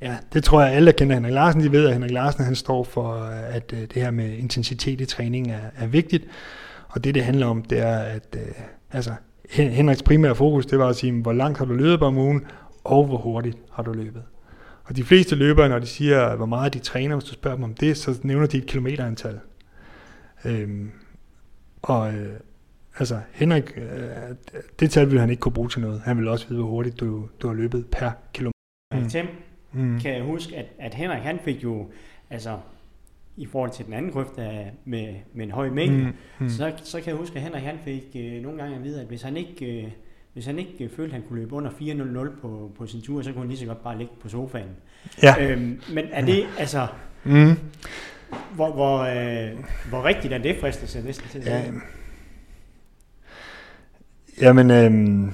[0.00, 2.54] ja, det tror jeg alle, der kender Henrik Larsen, de ved, at Henrik Larsen han
[2.54, 6.24] står for, øh, at øh, det her med intensitet i træning er, er vigtigt.
[6.88, 8.36] Og det, det handler om, det er, at
[8.92, 9.10] altså,
[9.50, 12.44] Henriks primære fokus, det var at sige, hvor langt har du løbet om ugen,
[12.84, 14.22] og hvor hurtigt har du løbet.
[14.84, 17.64] Og de fleste løbere, når de siger, hvor meget de træner, hvis du spørger dem
[17.64, 19.38] om det, så nævner de et kilometerantal.
[20.44, 20.90] Øhm,
[21.82, 22.12] og
[23.00, 23.82] altså, Henrik, øh,
[24.80, 26.00] det tal ville han ikke kunne bruge til noget.
[26.04, 28.52] Han ville også vide, hvor hurtigt du, du har løbet per kilometer.
[28.94, 29.08] Mm.
[29.08, 29.26] Tim,
[29.72, 30.00] Mm.
[30.00, 31.88] kan jeg huske, at, at Henrik han fik jo,
[32.30, 32.58] altså
[33.36, 36.12] i forhold til den anden grøft af, med, med en høj mængde, Mm.
[36.38, 36.48] Mm.
[36.48, 39.06] Så, så kan jeg huske, at Henrik han fik øh, nogle gange at vide, at
[39.06, 39.88] hvis han ikke, øh,
[40.32, 43.22] hvis han ikke øh, følte, at han kunne løbe under 4.00 på, på sin tur,
[43.22, 44.68] så kunne han lige så godt bare ligge på sofaen.
[45.22, 45.34] Ja.
[45.52, 46.86] Øhm, men er det, altså,
[47.24, 47.52] Mm.
[48.54, 49.58] hvor, hvor, øh,
[49.88, 51.62] hvor rigtigt er det fristelse næsten til Ja.
[54.40, 55.32] Jamen, øh,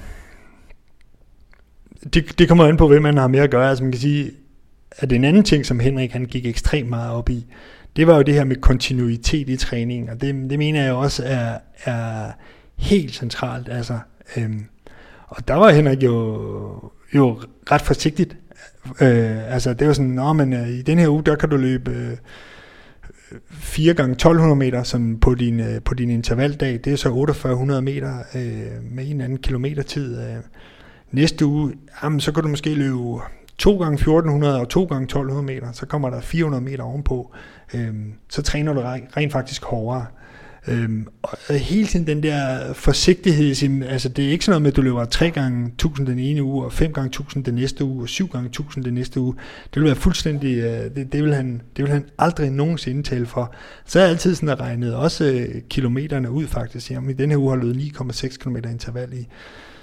[2.13, 3.69] det, det kommer an på, hvem man har med at gøre.
[3.69, 4.31] Altså man kan sige,
[4.91, 7.45] at en anden ting, som Henrik han gik ekstremt meget op i,
[7.95, 11.23] det var jo det her med kontinuitet i træningen, og det, det mener jeg også
[11.25, 12.31] er, er
[12.77, 13.69] helt centralt.
[13.69, 13.99] Altså,
[14.37, 14.65] øhm,
[15.27, 17.41] og der var Henrik jo, jo
[17.71, 18.37] ret forsigtigt.
[19.01, 21.57] Øh, altså det var sådan, Nå, men øh, i den her uge, der kan du
[21.57, 22.17] løbe øh,
[23.49, 26.79] 4 gange 1200 meter som på din, øh, på din intervaldag.
[26.83, 30.19] Det er så 4800 meter øh, med en eller anden kilometertid.
[30.21, 30.35] Øh.
[31.11, 32.97] Næste uge, jamen, så kan du måske løbe
[33.57, 35.71] 2 gange 1400 og 2 gange 1200 meter.
[35.71, 37.33] Så kommer der 400 meter ovenpå.
[37.73, 37.93] Øh,
[38.29, 38.81] så træner du
[39.17, 40.05] rent faktisk hårdere.
[40.67, 44.61] Øhm, og hele tiden den der forsigtighed, i sin- altså det er ikke sådan noget
[44.61, 47.53] med, at du løber 3 gange 1000 den ene uge, og 5 gange 1000 den
[47.55, 49.33] næste uge, og 7 gange 1000 den næste uge.
[49.73, 53.25] Det vil være fuldstændig, øh, det, det, vil han, det vil han aldrig nogensinde tale
[53.25, 53.53] for.
[53.85, 56.91] Så er jeg altid sådan regnet også øh, kilometerne ud faktisk.
[56.91, 59.27] Jamen, i den her uge har løbet 9,6 km interval i,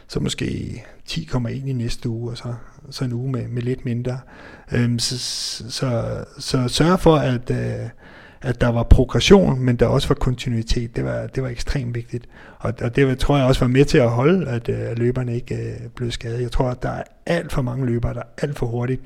[0.09, 2.55] så måske 10,1 i næste uge, og så,
[2.91, 4.19] så en uge med, med lidt mindre.
[4.73, 7.89] Øhm, så, så, så, så sørg for, at, øh,
[8.45, 10.97] at der var progression, men der også var kontinuitet.
[10.97, 12.27] Det var, det var ekstremt vigtigt.
[12.59, 15.55] Og, og det tror jeg også var med til at holde, at øh, løberne ikke
[15.55, 16.43] øh, blev skadet.
[16.43, 19.03] Jeg tror, at der er alt for mange løbere, der alt for hurtigt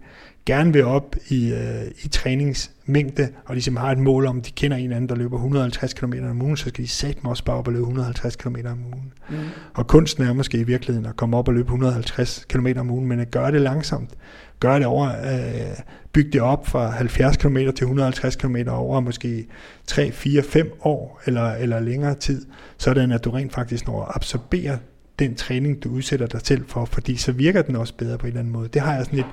[0.47, 4.77] gerne vil op i, øh, i træningsmængde, og ligesom har et mål om, de kender
[4.77, 7.67] en anden, der løber 150 km om ugen, så skal de satme også bare op
[7.67, 9.13] og løbe 150 km om ugen.
[9.31, 9.37] Mm.
[9.75, 13.09] Og kunsten er måske i virkeligheden at komme op og løbe 150 km om ugen,
[13.09, 14.11] men at gøre det langsomt.
[14.61, 15.79] Gøre det over, øh,
[16.13, 19.47] bygge det op fra 70 km til 150 km over måske
[19.87, 22.47] 3, 4, 5 år eller, eller længere tid,
[22.79, 24.79] sådan at du rent faktisk når at absorbere
[25.19, 28.29] den træning, du udsætter dig til for, fordi så virker den også bedre på en
[28.29, 28.69] eller anden måde.
[28.69, 29.27] Det har jeg sådan lidt,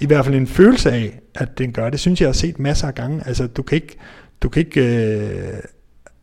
[0.00, 1.90] i hvert fald en følelse af, at den gør.
[1.90, 3.22] Det synes jeg, jeg har set masser af gange.
[3.26, 3.96] Altså, du kan ikke,
[4.42, 5.58] du kan ikke øh,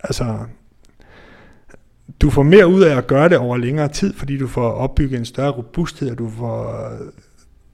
[0.03, 0.37] altså,
[2.21, 5.19] du får mere ud af at gøre det over længere tid, fordi du får opbygget
[5.19, 6.89] en større robusthed, og du får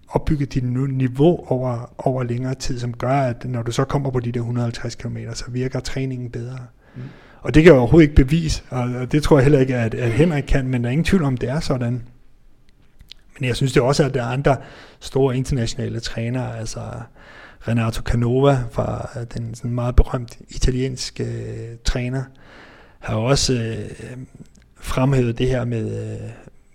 [0.09, 4.19] opbygget dit niveau over, over længere tid, som gør, at når du så kommer på
[4.19, 6.57] de der 150 km, så virker træningen bedre.
[6.95, 7.01] Mm.
[7.41, 9.93] Og det kan jeg overhovedet ikke bevise, og og det tror jeg heller ikke, at,
[9.93, 12.03] at Henrik kan, men der er ingen tvivl om, det er sådan.
[13.41, 14.57] Men jeg synes det også, at der er andre
[14.99, 16.79] store internationale trænere, altså
[17.67, 22.23] Renato Canova, fra øh, den sådan meget berømt italienske øh, træner,
[22.99, 24.17] har også øh,
[24.75, 26.29] fremhævet det her med, øh,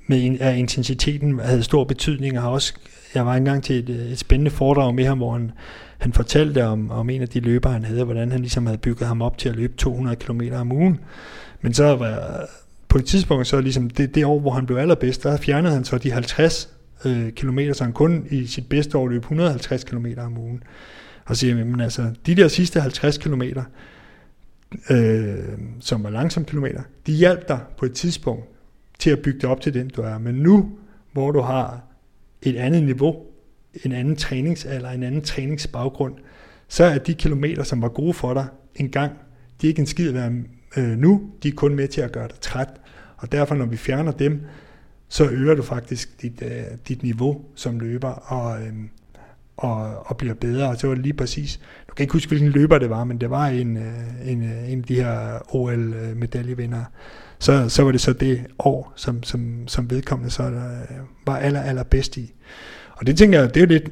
[0.06, 2.74] med in- at intensiteten havde stor betydning, og har også,
[3.14, 5.52] jeg var engang til et, øh, et spændende foredrag med ham, hvor han,
[5.98, 9.08] han fortalte om, om en af de løbere, han havde, hvordan han ligesom havde bygget
[9.08, 11.00] ham op til at løbe 200 km om ugen.
[11.60, 12.46] Men så var
[12.88, 15.84] på et tidspunkt, så ligesom det, det år, hvor han blev allerbedst, der fjernede han
[15.84, 20.06] så de 50 øh, km, så han kun i sit bedste år løb 150 km
[20.18, 20.62] om ugen.
[21.24, 23.42] Og siger jamen men altså, de der sidste 50 km,
[24.90, 25.38] øh,
[25.80, 28.44] som var langsom kilometer, de hjalp dig på et tidspunkt
[28.98, 30.18] til at bygge dig op til den, du er.
[30.18, 30.70] Men nu,
[31.12, 31.80] hvor du har
[32.42, 33.16] et andet niveau,
[33.84, 36.14] en anden træningsalder, en anden træningsbaggrund,
[36.68, 39.12] så er de kilometer, som var gode for dig engang,
[39.60, 40.32] de er ikke en skid værd
[40.76, 42.68] øh, nu, de er kun med til at gøre dig træt.
[43.16, 44.40] Og derfor, når vi fjerner dem,
[45.08, 48.72] så øger du faktisk dit, øh, dit niveau som løber, og, øh,
[49.56, 50.68] og, og bliver bedre.
[50.68, 53.20] Og så var det lige præcis, du kan ikke huske, hvilken løber det var, men
[53.20, 56.84] det var en, øh, en, øh, en af de her OL-medaljevindere.
[57.38, 61.60] Så, så var det så det år, som, som, som vedkommende så øh, var aller,
[61.60, 62.34] aller bedst i.
[62.92, 63.90] Og det tænker jeg, det er jo lidt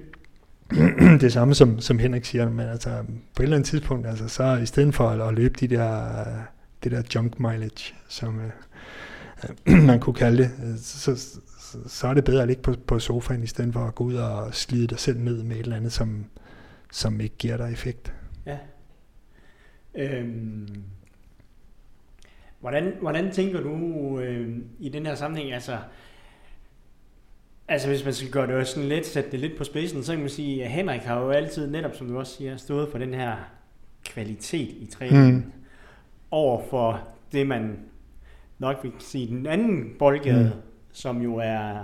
[1.23, 2.91] det samme, som, som Henrik siger, men altså
[3.37, 6.07] på et eller andet tidspunkt, altså, så i stedet for at, at løbe de der,
[6.85, 8.51] det der junk mileage, som øh,
[9.87, 11.39] man kunne kalde det, øh, så,
[11.87, 14.15] så er det bedre at ligge på, på sofaen, i stedet for at gå ud
[14.15, 16.25] og slide dig selv ned med et eller andet, som,
[16.93, 18.15] som ikke giver dig effekt.
[18.47, 18.59] Ja.
[19.95, 20.69] Øhm,
[22.61, 25.79] hvordan, hvordan tænker du øh, i den her sammenhæng, altså,
[27.69, 30.21] altså hvis man skal gøre det sådan lidt, sætte det lidt på spidsen, så kan
[30.21, 33.15] man sige, at Henrik har jo altid, netop som du også siger, stået for den
[33.15, 33.37] her
[34.05, 35.53] kvalitet i træningen, mm.
[36.35, 37.01] Over for
[37.33, 37.77] det, man
[38.59, 40.61] nok vil sige den anden boldgade, mm.
[40.93, 41.77] som jo er,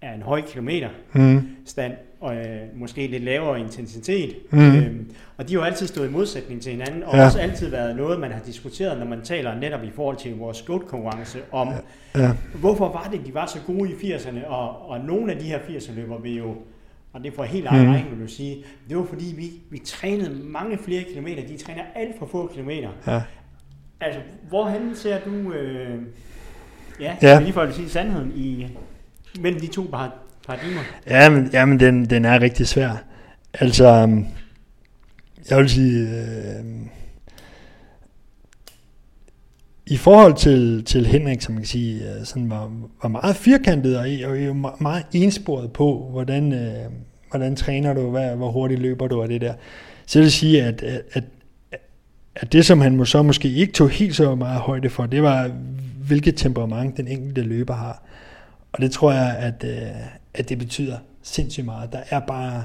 [0.00, 1.48] er en høj kilometer mm.
[1.64, 4.36] stand, og øh, måske lidt lavere intensitet.
[4.50, 4.76] Mm.
[4.76, 7.24] Øhm, og de har jo altid stået i modsætning til hinanden, og ja.
[7.24, 10.62] også altid været noget, man har diskuteret, når man taler netop i forhold til vores
[10.62, 12.20] goat-konkurrence, om ja.
[12.20, 12.32] Ja.
[12.54, 15.58] hvorfor var det, de var så gode i 80'erne, og, og nogle af de her
[15.58, 16.56] 80'er løber vi jo
[17.12, 18.10] og det får helt egen mm.
[18.10, 18.64] vil du sige.
[18.88, 21.46] Det var fordi, vi, vi trænede mange flere kilometer.
[21.46, 22.88] De træner alt for få kilometer.
[23.06, 23.22] Ja.
[24.02, 25.98] Altså, hvorhen ser du, øh,
[27.00, 27.40] ja, ja.
[27.40, 28.66] lige for at sige sandheden, i,
[29.40, 29.82] mellem de to
[30.46, 30.80] paradigmer?
[31.06, 33.04] Ja, men, ja, men den, den er rigtig svær.
[33.54, 34.26] Altså, øhm,
[35.50, 36.64] jeg vil sige, øh,
[39.86, 43.98] i forhold til, til Henrik, som man kan sige, øh, sådan var, var meget firkantet
[43.98, 46.90] og, og meget ensporet på, hvordan, øh,
[47.30, 49.54] hvordan træner du, hvad, hvor hurtigt løber du og det der.
[50.06, 51.24] Så jeg vil sige, at, at, at
[52.52, 55.50] det, som han må så måske ikke tog helt så meget højde for, det var,
[56.06, 58.02] hvilket temperament den enkelte løber har.
[58.72, 59.90] Og det tror jeg, at, øh,
[60.34, 61.92] at det betyder sindssygt meget.
[61.92, 62.64] Der er bare,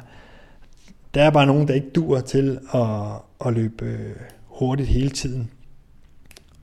[1.13, 2.87] der er bare nogen, der ikke dur til at,
[3.45, 5.51] at løbe øh, hurtigt hele tiden.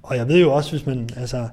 [0.03, 1.49] Og jeg ved jo også, hvis man, altså,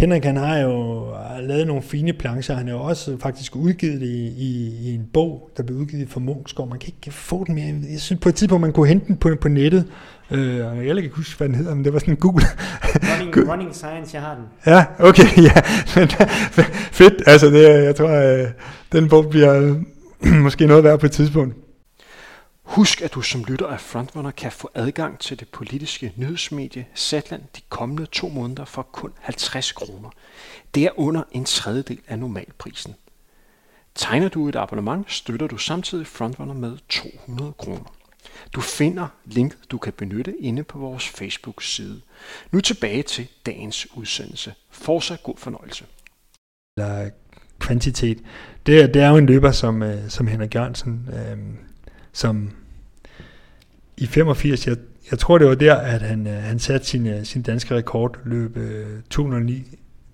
[0.00, 1.04] Henrik han har jo
[1.40, 2.54] lavet nogle fine plancher.
[2.54, 6.20] Han har jo også faktisk udgivet i, i, i en bog, der blev udgivet for
[6.20, 6.68] Munchsgaard.
[6.68, 7.74] Man kan ikke få den mere.
[7.92, 9.84] Jeg synes på et tidspunkt, man kunne hente den på, på nettet.
[10.30, 12.44] Øh, jeg kan ikke huske, hvad den hedder, men det var sådan en Google.
[12.84, 14.44] Running, running Science, jeg har den.
[14.66, 15.62] Ja, okay, ja.
[15.96, 16.08] Men,
[16.92, 18.46] fedt, altså det, jeg tror, at øh,
[18.92, 19.74] den bog bliver
[20.46, 21.56] måske noget værd på et tidspunkt.
[22.70, 27.42] Husk, at du som lytter af Frontrunner kan få adgang til det politiske nyhedsmedie Zetland
[27.56, 30.10] de kommende to måneder for kun 50 kroner.
[30.74, 32.94] Det er under en tredjedel af normalprisen.
[33.94, 37.94] Tegner du et abonnement, støtter du samtidig Frontrunner med 200 kroner.
[38.52, 42.00] Du finder link, du kan benytte inde på vores Facebook-side.
[42.50, 44.54] Nu tilbage til dagens udsendelse.
[44.70, 45.84] Fortsat god fornøjelse.
[46.76, 47.10] Eller
[47.58, 48.18] kvantitet.
[48.66, 51.38] Det det er jo en løber som, øh, som Henrik Jørgensen, øh,
[52.12, 52.50] som
[54.00, 54.76] i 85, jeg,
[55.10, 58.18] jeg tror det var der, at han, øh, han satte sin, øh, sin danske rekord,
[58.24, 59.64] løb øh, 209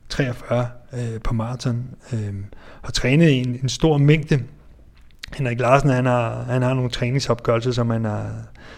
[0.08, 2.34] 43 øh, på maraton, øh,
[2.82, 4.42] og trænede en, en stor mængde.
[5.34, 8.30] Henrik Larsen, han har, han har nogle træningsopgørelser, som han har,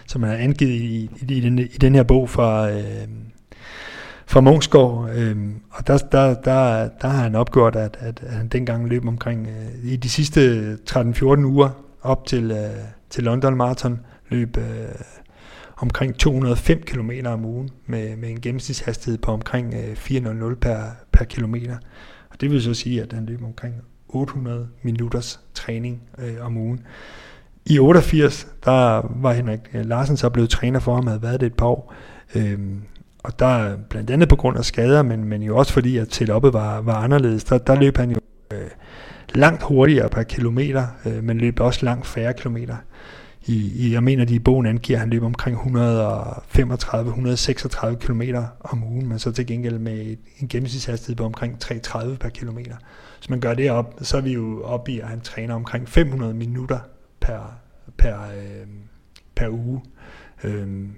[0.07, 3.07] som han har angivet i, i, i, den, i den her bog fra, øh,
[4.27, 5.09] fra Mungsgaard.
[5.15, 5.37] øh,
[5.71, 9.47] og der, der, der, der har han opgjort, at, at, at han dengang løb omkring,
[9.47, 11.69] øh, i de sidste 13-14 uger
[12.01, 12.69] op til, øh,
[13.09, 14.63] til London Marathon, løb øh,
[15.77, 20.79] omkring 205 km om ugen med, med en gennemsnitshastighed på omkring øh, 400 per,
[21.11, 21.77] per kilometer.
[22.29, 23.75] Og det vil så sige, at han løb omkring
[24.09, 26.79] 800 minutters træning øh, om ugen.
[27.65, 31.45] I 88, der var Henrik øh, Larsen så blevet træner for ham, havde været det
[31.45, 31.93] et par år.
[32.35, 32.81] Øhm,
[33.23, 36.53] og der blandt andet på grund af skader, men, men jo også fordi, at setupet
[36.53, 38.17] var, var anderledes, der, der løb han jo
[38.53, 38.69] øh,
[39.35, 42.75] langt hurtigere per kilometer, øh, men løb også langt færre kilometer
[43.45, 48.21] i, i, jeg mener, de i bogen angiver, at han løber omkring 135-136 km
[48.59, 52.75] om ugen, men så til gengæld med en gennemsnitshastighed på omkring 330 per kilometer.
[53.17, 55.89] Hvis man gør det op, så er vi jo oppe i, at han træner omkring
[55.89, 56.79] 500 minutter
[57.19, 57.59] per,
[57.97, 58.67] per, øh,
[59.35, 59.81] per uge.
[60.43, 60.91] Øhm,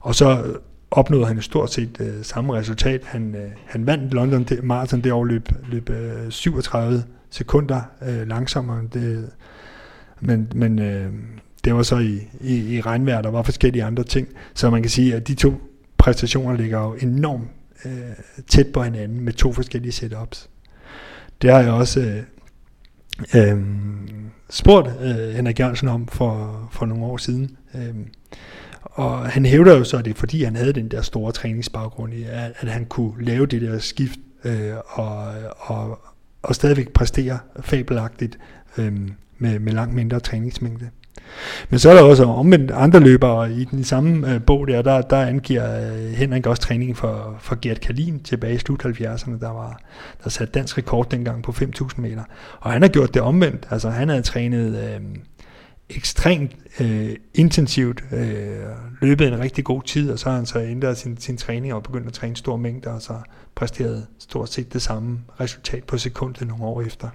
[0.00, 0.58] og så
[0.90, 3.04] opnåede han stort set øh, samme resultat.
[3.04, 8.82] Han, øh, han vandt London Marathon det år, løb, løb øh, 37 sekunder øh, langsommere.
[8.92, 9.30] Det,
[10.20, 11.12] men men øh,
[11.66, 14.28] det var så i, i, i regnvejr, der var forskellige andre ting.
[14.54, 15.54] Så man kan sige, at de to
[15.98, 17.48] præstationer ligger jo enormt
[17.84, 17.92] øh,
[18.48, 20.50] tæt på hinanden med to forskellige setups.
[21.42, 22.22] Det har jeg også øh,
[23.34, 23.62] øh,
[24.50, 27.56] spurgt øh, Henrik Jørgensen om for, for nogle år siden.
[27.74, 27.94] Øh,
[28.82, 32.14] og han hævder jo så, at det er fordi, han havde den der store træningsbaggrund
[32.14, 35.98] i, at, at han kunne lave det der skift øh, og, og,
[36.42, 38.38] og stadigvæk præstere fabelagtigt
[38.78, 40.90] øh, med, med langt mindre træningsmængde.
[41.70, 45.02] Men så er der også omvendt andre løbere i den samme øh, bog der, der,
[45.02, 49.52] der angiver øh, Henrik også træning for, for Gert Kalin tilbage i slut 70'erne, der
[49.52, 49.80] var
[50.24, 52.22] der sat dansk rekord dengang på 5.000 meter.
[52.60, 55.00] Og han har gjort det omvendt, altså han havde trænet øh,
[55.90, 58.56] ekstremt øh, intensivt øh,
[59.00, 61.82] løbet en rigtig god tid, og så har han så ændret sin, sin træning og
[61.82, 63.14] begyndt at træne store mængder, og så
[63.54, 67.08] præsteret stort set det samme resultat på sekundet nogle år efter.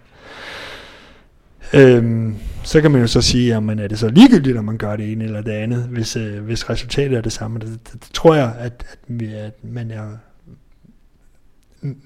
[1.74, 4.78] Øhm, så kan man jo så sige, at man er det så ligegyldigt, om man
[4.78, 7.60] gør det ene eller det andet, hvis, øh, hvis resultatet er det samme.
[7.60, 10.08] Det, det, det tror jeg, at, at, vi, at man er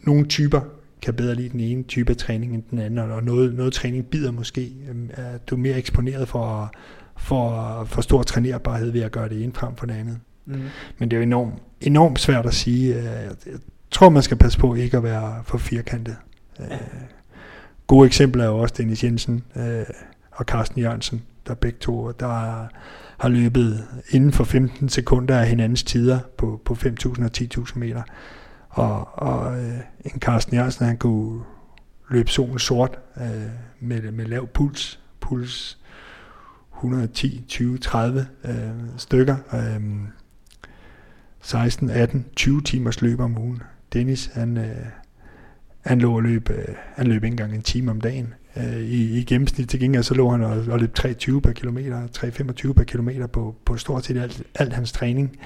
[0.04, 0.62] nogle typer
[1.02, 4.06] kan bedre lide den ene type af træning end den anden, og noget, noget træning
[4.06, 6.74] bider måske, øhm, er du mere eksponeret for,
[7.18, 10.20] for, for stor trænerbarhed ved at gøre det ene frem for det andet.
[10.46, 10.62] Mm.
[10.98, 12.96] Men det er jo enormt, enormt svært at sige.
[12.96, 13.60] Øh, jeg
[13.92, 16.16] tror, man skal passe på ikke at være for firkantet.
[16.60, 16.78] Ja.
[17.88, 19.86] Gode eksempler er jo også Dennis Jensen øh,
[20.32, 22.28] og Carsten Jørgensen, der begge to, der
[23.18, 28.04] har løbet inden for 15 sekunder af hinandens tider på, på 5.000 og 10.000 meter.
[28.70, 31.44] Og, og øh, en Carsten Jørgensen, han kunne
[32.10, 35.78] løbe solen sort øh, med, med lav puls, puls
[36.76, 38.54] 110, 20, 30 øh,
[38.98, 39.82] stykker, øh,
[41.42, 43.62] 16, 18, 20 timers løb om ugen.
[43.94, 44.86] Dennis, han, øh,
[45.86, 48.34] han lå og løb, øh, han løb ikke engang en time om dagen.
[48.58, 52.08] Øh, i, I gennemsnit til gengæld, så lå han og, og løb 3,20 per kilometer,
[52.08, 55.38] 3,25 per kilometer på, på stort set alt, alt hans træning.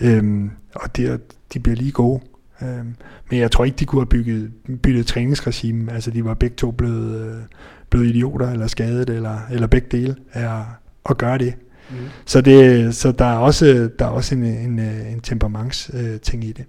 [0.00, 1.20] Øhm, og det,
[1.54, 2.20] de bliver lige gode.
[2.62, 2.94] Øhm,
[3.30, 4.52] men jeg tror ikke, de kunne have bygget,
[4.82, 5.92] byttet træningsregime.
[5.92, 7.42] Altså, de var begge to blevet, øh,
[7.90, 10.62] blevet idioter, eller skadet, eller, eller begge dele af
[11.10, 11.54] at gøre det.
[11.90, 11.96] Mm.
[12.24, 16.44] Så, det, så der er også, der er også en, en, en temperaments øh, ting
[16.44, 16.64] i det.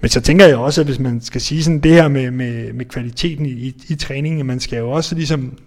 [0.00, 2.72] Men så tænker jeg også, at hvis man skal sige sådan det her med, med,
[2.72, 5.58] med kvaliteten i, i, i træningen, man skal jo også ligesom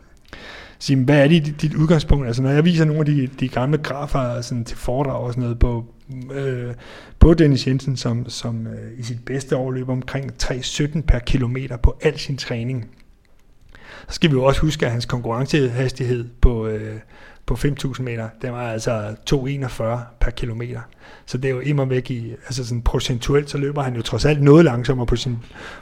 [0.80, 2.28] sige, hvad er det dit udgangspunkt?
[2.28, 5.42] Altså når jeg viser nogle af de, de gamle grafer sådan, til foredrag og sådan
[5.42, 5.86] noget på,
[6.34, 6.74] øh,
[7.20, 11.78] på Dennis Jensen, som, som øh, i sit bedste år løber omkring 3,17 per kilometer
[11.78, 12.90] på al sin træning.
[14.08, 17.00] Så skal vi jo også huske, at hans konkurrencehastighed på, øh,
[17.46, 19.84] på 5.000 meter, den var altså 2,41
[20.20, 20.80] per kilometer.
[21.26, 24.26] Så det er jo immer væk i, altså sådan procentuelt, så løber han jo trods
[24.26, 25.38] alt noget langsommere på sin,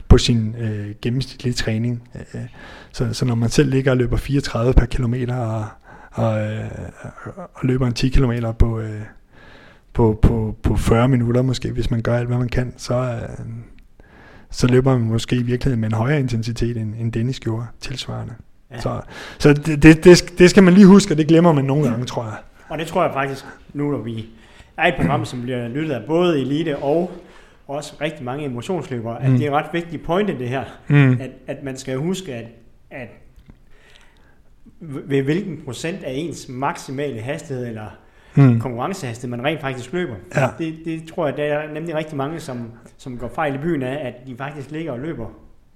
[0.08, 2.08] på sin øh, gennemsnitlige træning.
[2.14, 2.46] Øh, øh
[2.92, 5.66] så, så når man selv ligger og løber 34 per kilometer, og,
[6.10, 6.70] og, øh,
[7.54, 9.00] og løber en 10 kilometer på, øh,
[9.92, 13.46] på, på, på 40 minutter måske, hvis man gør alt, hvad man kan, så, øh,
[14.50, 18.34] så løber man måske i virkeligheden med en højere intensitet, end, end Dennis gjorde tilsvarende.
[18.74, 18.80] Ja.
[18.80, 19.00] Så,
[19.38, 22.04] så det, det, det, det skal man lige huske, og det glemmer man nogle gange,
[22.04, 22.34] tror jeg.
[22.68, 24.26] Og det tror jeg faktisk, nu når vi
[24.76, 27.10] er et program, som bliver lyttet af både elite og
[27.68, 29.38] også rigtig mange emotionsløbere, at mm.
[29.38, 31.12] det er ret vigtigt pointe det her, mm.
[31.20, 32.46] at, at man skal huske, at,
[32.90, 33.08] at
[34.80, 37.86] ved hvilken procent af ens maksimale hastighed eller
[38.34, 38.60] mm.
[38.60, 40.14] konkurrencehastighed, man rent faktisk løber.
[40.36, 40.48] Ja.
[40.58, 43.82] Det, det tror jeg, der er nemlig rigtig mange, som, som går fejl i byen
[43.82, 45.26] af, at de faktisk ligger og løber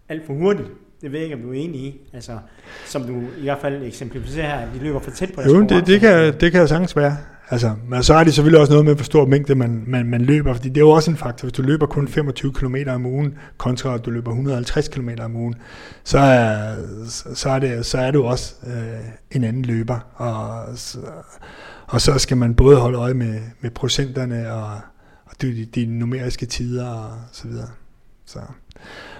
[0.08, 0.68] alt for hurtigt.
[1.02, 2.00] Det ved jeg ikke, om du er enig i.
[2.12, 2.38] Altså,
[2.86, 5.60] som du i hvert fald eksemplificerer her, at de løber for tæt på deres Jo,
[5.62, 7.16] det, det, kan, det kan sagtens være.
[7.50, 10.20] Altså, men så er det selvfølgelig også noget med, hvor stor mængde man, man, man
[10.20, 11.46] løber, fordi det er jo også en faktor.
[11.46, 15.36] Hvis du løber kun 25 km om ugen, kontra at du løber 150 km om
[15.36, 15.54] ugen,
[16.04, 16.74] så er,
[17.34, 19.98] så er, det, så er du også øh, en anden løber.
[20.14, 20.64] Og,
[21.86, 24.70] og så skal man både holde øje med, med procenterne og,
[25.24, 27.68] og de, de numeriske tider og så videre.
[28.26, 28.38] Så.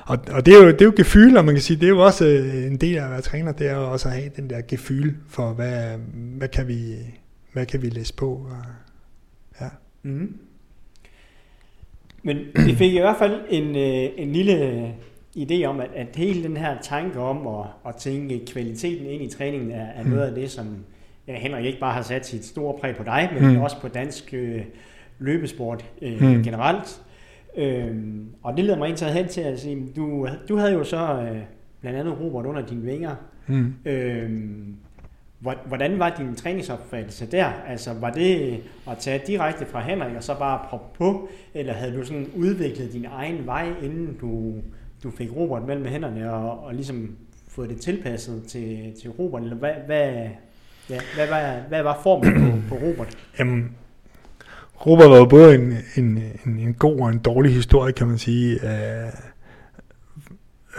[0.09, 1.91] Og, og det er jo, det er jo gefyl, og man kan sige, det er
[1.91, 4.31] jo også øh, en del af at være træner, det er jo også at have
[4.37, 6.95] den der gefyl for, hvad, hvad, kan, vi,
[7.53, 8.27] hvad kan vi læse på.
[8.31, 8.65] Og,
[9.61, 9.69] ja.
[10.03, 10.37] Mm.
[12.23, 14.95] Men vi fik i hvert fald en, øh, en lille
[15.37, 19.37] idé om, at, at hele den her tanke om at, at tænke kvaliteten ind i
[19.37, 20.11] træningen er, er mm.
[20.11, 20.77] noget af det, som
[21.29, 23.61] ja, Henrik ikke bare har sat sit store præg på dig, men mm.
[23.61, 24.61] også på dansk øh,
[25.19, 26.43] løbesport øh, mm.
[26.43, 27.01] generelt.
[27.57, 30.97] Øhm, og det leder mig ind hen til at sige, du, du havde jo så
[30.97, 31.39] øh,
[31.81, 33.15] blandt andet Robert under dine vinger.
[33.47, 33.75] Mm.
[33.85, 34.77] Øhm,
[35.67, 37.47] hvordan var din træningsopfattelse der?
[37.69, 41.97] Altså var det at tage direkte fra Henrik og så bare proppe på, eller havde
[41.97, 44.55] du sådan udviklet din egen vej, inden du,
[45.03, 47.17] du fik Robert mellem hænderne og, og ligesom
[47.49, 49.43] fået det tilpasset til, til Robert?
[49.43, 50.13] Eller hvad, hvad,
[50.91, 53.19] ja, hvad, hvad, hvad var formen på, på Robert?
[53.39, 53.77] Jamen,
[54.87, 58.19] Robert var jo både en, en, en, en god og en dårlig historie, kan man
[58.19, 58.55] sige.
[58.55, 59.13] Øh,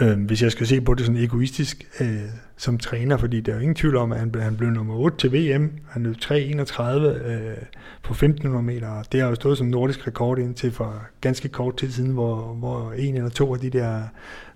[0.00, 2.22] øh, hvis jeg skal se på det sådan egoistisk øh,
[2.56, 5.18] som træner, fordi der er jo ingen tvivl om, at han, han blev nummer 8
[5.18, 5.70] til VM.
[5.88, 7.56] Han løb 3.31 øh,
[8.02, 11.76] på 1500 meter, og det har jo stået som nordisk rekord indtil for ganske kort
[11.76, 14.02] tid siden, hvor, hvor en eller to af de der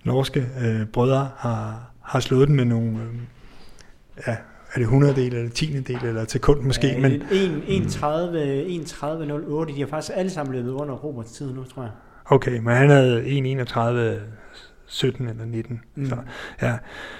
[0.03, 3.13] norske øh, brødre har, har slået den med nogle Øh,
[4.27, 4.35] ja,
[4.75, 6.87] er det 100 del eller 10 del eller sekund måske.
[6.87, 11.91] Ja, men 1.30.08, de har faktisk alle sammen løbet under Roberts tid nu, tror jeg.
[12.25, 14.19] Okay, men han havde 1.31
[14.87, 15.81] 17 eller 19.
[15.95, 16.05] Mm.
[16.05, 16.15] Så,
[16.61, 16.73] ja.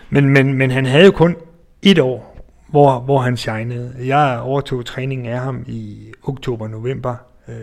[0.10, 1.36] men, men, men han havde jo kun
[1.82, 3.96] et år, hvor, hvor han shinede.
[4.00, 7.16] Jeg overtog træningen af ham i oktober-november
[7.48, 7.56] øh,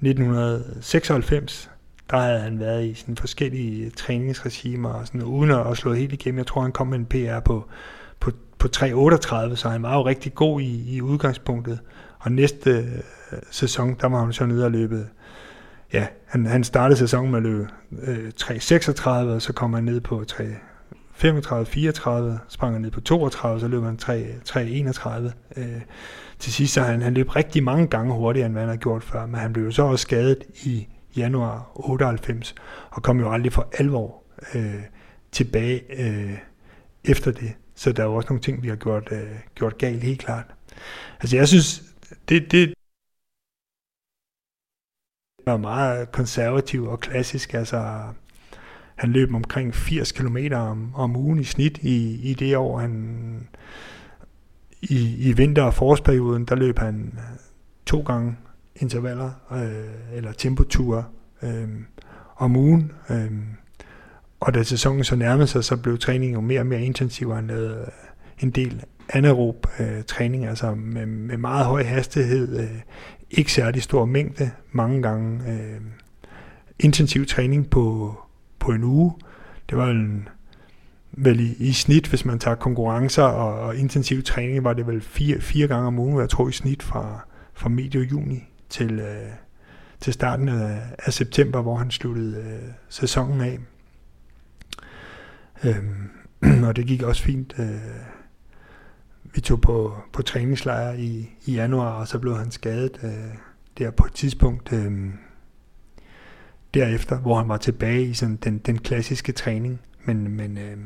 [0.00, 1.70] 1996.
[2.10, 6.12] Der havde han været i sådan forskellige træningsregimer, og sådan, uden at, at slå helt
[6.12, 6.38] igennem.
[6.38, 7.68] Jeg tror, han kom med en PR på,
[8.20, 11.78] på, på 3.38, så han var jo rigtig god i, i udgangspunktet.
[12.18, 15.08] Og næste øh, sæson, der var han så nede og løbet.
[15.92, 17.68] Ja, han, han startede sæsonen med at løbe
[18.02, 20.44] øh, 3.36, og så kom han ned på 3,
[21.12, 25.32] 35, 34, sprang han ned på 32, så løb han 3, 3 31.
[25.56, 25.64] Øh,
[26.38, 29.04] til sidst så han, han løb rigtig mange gange hurtigere, end hvad han havde gjort
[29.04, 32.54] før, men han blev jo så også skadet i januar 98,
[32.90, 34.22] og kom jo aldrig for alvor
[34.54, 34.82] øh,
[35.32, 36.38] tilbage øh,
[37.04, 37.52] efter det.
[37.78, 40.44] Så der er jo også nogle ting, vi har gjort, øh, gjort galt, helt klart.
[41.20, 41.82] Altså jeg synes,
[42.28, 42.74] det, det
[45.46, 47.54] var meget konservativ og klassisk.
[47.54, 48.02] Altså,
[48.94, 52.78] han løb omkring 80 km om, om ugen i snit i, i det år.
[52.78, 53.48] Han,
[54.82, 57.38] i, I vinter- og forårsperioden, der løb han øh,
[57.86, 58.36] to gange
[58.76, 61.04] intervaller øh, eller tempoture
[61.42, 61.68] øh,
[62.36, 62.92] om ugen.
[63.10, 63.32] Øh,
[64.40, 67.34] og da sæsonen så nærmede sig, så blev træningen jo mere og mere intensiv.
[67.34, 72.80] Han lavede øh, en del anaerob øh, træning, altså med, med meget høj hastighed, øh,
[73.30, 75.80] ikke særlig stor mængde, mange gange øh,
[76.78, 78.14] intensiv træning på,
[78.58, 79.12] på en uge.
[79.70, 80.28] Det var en,
[81.12, 85.00] vel i, i snit, hvis man tager konkurrencer og, og intensiv træning, var det vel
[85.00, 89.30] fire, fire gange om ugen, jeg tror i snit fra, fra medio juni til, øh,
[90.00, 93.58] til starten af, af september, hvor han sluttede øh, sæsonen af.
[95.64, 96.10] Øhm,
[96.68, 97.54] og det gik også fint.
[97.58, 97.66] Øh,
[99.34, 103.34] vi tog på, på træningslejr i, i januar, og så blev han skadet øh,
[103.78, 105.10] der på et tidspunkt øh,
[106.74, 109.80] derefter, hvor han var tilbage i sådan den, den klassiske træning.
[110.04, 110.76] Men, men øh,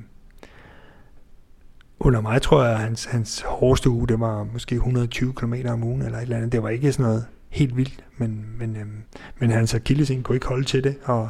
[2.00, 5.84] under mig tror jeg, at hans, hans hårdeste uge, det var måske 120 km om
[5.84, 6.52] ugen eller et eller andet.
[6.52, 8.86] Det var ikke sådan noget helt vildt, men, men, øh,
[9.38, 11.28] men hans akillesen kunne ikke holde til det, og,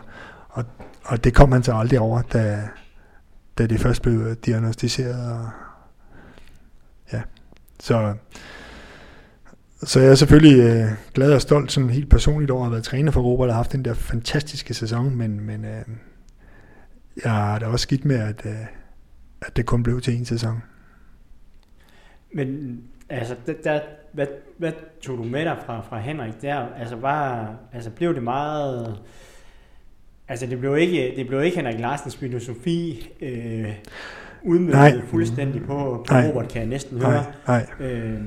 [0.49, 0.65] og,
[1.05, 2.69] og det kom han så aldrig over, da,
[3.59, 5.33] da det først blev øh, diagnostiseret.
[5.33, 5.49] Og,
[7.13, 7.23] ja,
[7.81, 8.15] så,
[9.83, 12.85] så jeg er selvfølgelig øh, glad og stolt sådan helt personligt over at have været
[12.85, 15.83] træner for Robert og haft den der fantastiske sæson, men, men øh,
[17.25, 18.67] jeg har da også skidt med, at, øh,
[19.43, 20.63] at det kun blev til en sæson.
[22.35, 22.79] Men
[23.09, 23.81] altså, der, der,
[24.13, 24.27] hvad,
[24.59, 24.73] hvad
[25.03, 26.57] tog du med dig fra, fra Henrik der?
[26.57, 29.03] Altså, var, altså blev det meget...
[30.33, 33.73] Altså, det blev ikke, det blev ikke Henrik Larsens filosofi øh,
[34.43, 37.25] udmøntet fuldstændig på, på Robert, kan jeg næsten høre.
[37.49, 37.89] Nej, nej.
[37.89, 38.21] Øh,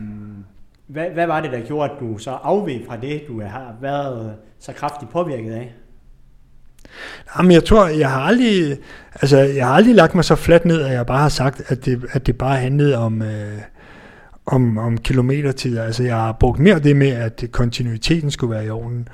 [0.87, 4.35] hvad, hvad var det, der gjorde, at du så afveg fra det, du har været
[4.59, 5.73] så kraftigt påvirket af?
[7.37, 8.77] Jamen, jeg tror, jeg har aldrig,
[9.21, 11.85] altså, jeg har aldrig lagt mig så fladt ned, at jeg bare har sagt, at
[11.85, 13.61] det, at det bare handlede om, øh,
[14.45, 15.77] om, om kilometertid.
[15.77, 19.07] Altså, jeg har brugt mere det med, at kontinuiteten skulle være i orden.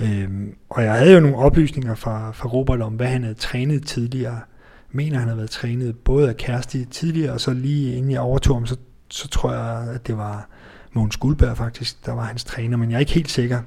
[0.00, 3.86] Øhm, og jeg havde jo nogle oplysninger fra, fra Robert om, hvad han havde trænet
[3.86, 4.32] tidligere.
[4.32, 4.42] Jeg
[4.92, 8.56] mener, han havde været trænet både af Kærsti tidligere, og så lige inden jeg overtog
[8.56, 8.76] ham, så,
[9.10, 10.48] så tror jeg, at det var
[10.92, 13.60] Mogens Guldberg faktisk, der var hans træner, men jeg er ikke helt sikker.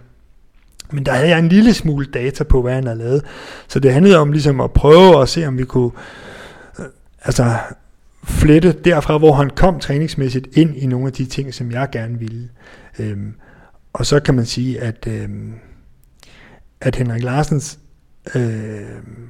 [0.91, 3.25] Men der havde jeg en lille smule data på, hvad han havde lavet.
[3.67, 5.91] Så det handlede om ligesom at prøve at se, om vi kunne
[6.79, 6.85] øh,
[7.21, 7.57] altså,
[8.23, 12.19] flette derfra, hvor han kom træningsmæssigt, ind i nogle af de ting, som jeg gerne
[12.19, 12.49] ville.
[12.99, 13.33] Øhm,
[13.93, 15.53] og så kan man sige, at, øhm,
[16.81, 17.79] at Henrik Larsens
[18.35, 18.81] øh,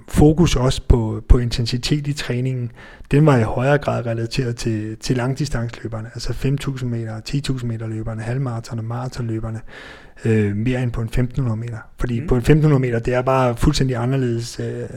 [0.07, 2.71] fokus også på, på intensitet i træningen,
[3.11, 8.21] den var i højere grad relateret til, til langdistansløberne, altså 5.000 meter, 10.000 meter løberne,
[8.21, 9.61] halvmarathon og maratonløberne,
[10.25, 11.77] øh, mere end på en 1.500 meter.
[11.99, 12.27] Fordi mm.
[12.27, 14.59] på en 1.500 meter, det er bare fuldstændig anderledes.
[14.59, 14.89] Øh,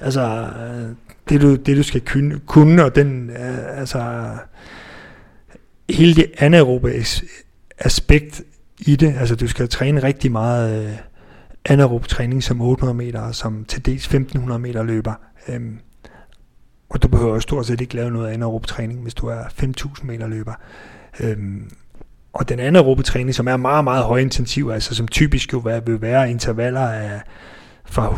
[0.00, 0.94] altså, øh,
[1.28, 4.30] det du, det du skal kunne, kunne og den, øh, altså,
[5.90, 7.04] hele det anaerobe
[7.78, 8.42] aspekt
[8.78, 10.96] i det, altså du skal træne rigtig meget øh,
[11.64, 15.14] anaerob træning som 800 meter, som til dels 1500 meter løber.
[15.48, 15.78] Øhm,
[16.88, 20.10] og du behøver jo stort set ikke lave noget anaerob træning, hvis du er 5000
[20.10, 20.54] meter løber.
[21.20, 21.70] Øhm,
[22.32, 26.30] og den anaerobe træning, som er meget, meget højintensiv, altså som typisk jo vil være
[26.30, 27.20] intervaller af
[27.84, 28.08] fra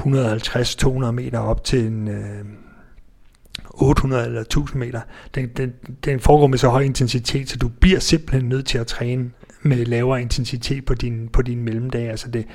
[1.06, 2.44] 150-200 meter op til en øh,
[3.70, 5.00] 800 eller 1000 meter,
[5.34, 5.72] den, den,
[6.04, 9.30] den foregår med så høj intensitet, så du bliver simpelthen nødt til at træne
[9.62, 12.10] med lavere intensitet på din, på din mellemdag.
[12.10, 12.46] Altså det,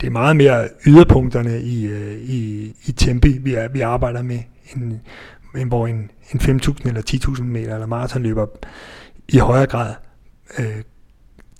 [0.00, 4.38] det er meget mere yderpunkterne i, øh, i, i tempi, vi, er, vi arbejder med,
[4.74, 4.92] end,
[5.56, 8.46] end hvor en, en 5.000 eller 10.000 meter eller maratonløber
[9.28, 9.94] i højere grad
[10.58, 10.82] øh,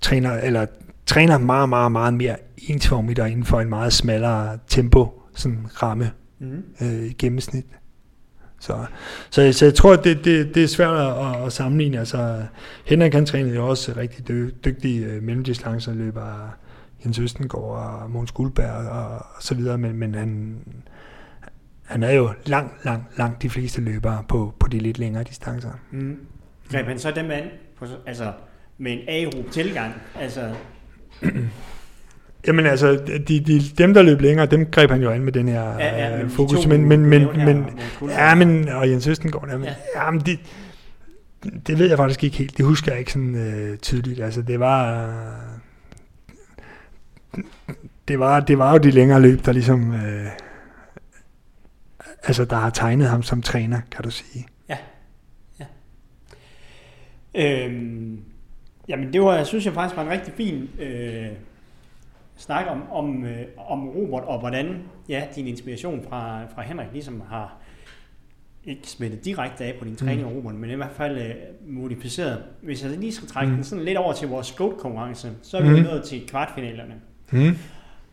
[0.01, 0.65] træner, eller
[1.05, 6.63] træner meget, meget, meget mere ensformigt inden for en meget smallere tempo, sådan ramme mm.
[6.81, 7.65] øh, i gennemsnit.
[8.59, 8.85] Så,
[9.29, 11.99] så, så jeg tror, at det, det, det er svært at, at sammenligne.
[11.99, 12.43] Altså,
[12.85, 16.51] Henrik han trænede jo også rigtig dy, dygtige øh, mellemdistancerløbere,
[17.05, 20.57] Jens Østengård og Måns Guldberg og, og så videre, men, men han,
[21.83, 25.71] han er jo langt, langt, langt de fleste løbere på, på de lidt længere distancer.
[25.91, 26.19] Mm.
[26.71, 27.43] Greb han så dem an
[27.79, 28.31] på, altså,
[28.77, 29.93] med en A-gruppe tilgang?
[30.15, 30.53] Altså...
[32.47, 35.47] Jamen altså, de, de, dem der løb længere, dem greb han jo an med den
[35.47, 36.59] her ja, ja, men fokus.
[36.59, 37.65] De men, men, men, men,
[38.09, 39.75] ja, men, og Jens Østengård, ja, men, ja.
[39.95, 40.39] ja men det,
[41.67, 42.57] det ved jeg faktisk ikke helt.
[42.57, 44.19] Det husker jeg ikke sådan øh, tydeligt.
[44.19, 45.13] Altså, det var...
[48.07, 49.93] det var, det var jo de længere løb, der ligesom...
[49.93, 50.27] Øh,
[52.23, 54.47] altså, der har tegnet ham som træner, kan du sige.
[54.69, 54.77] Ja.
[55.59, 55.65] ja.
[57.35, 58.19] Øhm,
[58.87, 60.69] jamen, det var, jeg synes jeg faktisk var en rigtig fin...
[60.79, 61.27] Øh,
[62.37, 67.21] snakke om, om, øh, om Robert, og hvordan ja, din inspiration fra, fra Henrik ligesom
[67.29, 67.57] har
[68.65, 70.35] ikke smittet direkte af på din træning mm.
[70.35, 71.33] Robert, men i hvert fald øh,
[71.67, 72.43] modificeret.
[72.61, 73.55] Hvis jeg lige skal trække mm.
[73.55, 75.85] den sådan lidt over til vores goat-konkurrence, så er vi mm.
[75.85, 76.93] nået til kvartfinalerne.
[77.31, 77.57] Mm.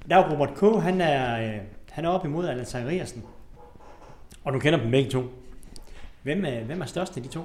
[0.09, 1.61] Der er Robert K., han er, øh,
[1.91, 3.23] han er oppe imod Allan Zachariasen.
[4.45, 5.23] Og du kender dem begge to.
[6.23, 7.41] Hvem er, hvem er størst af de to?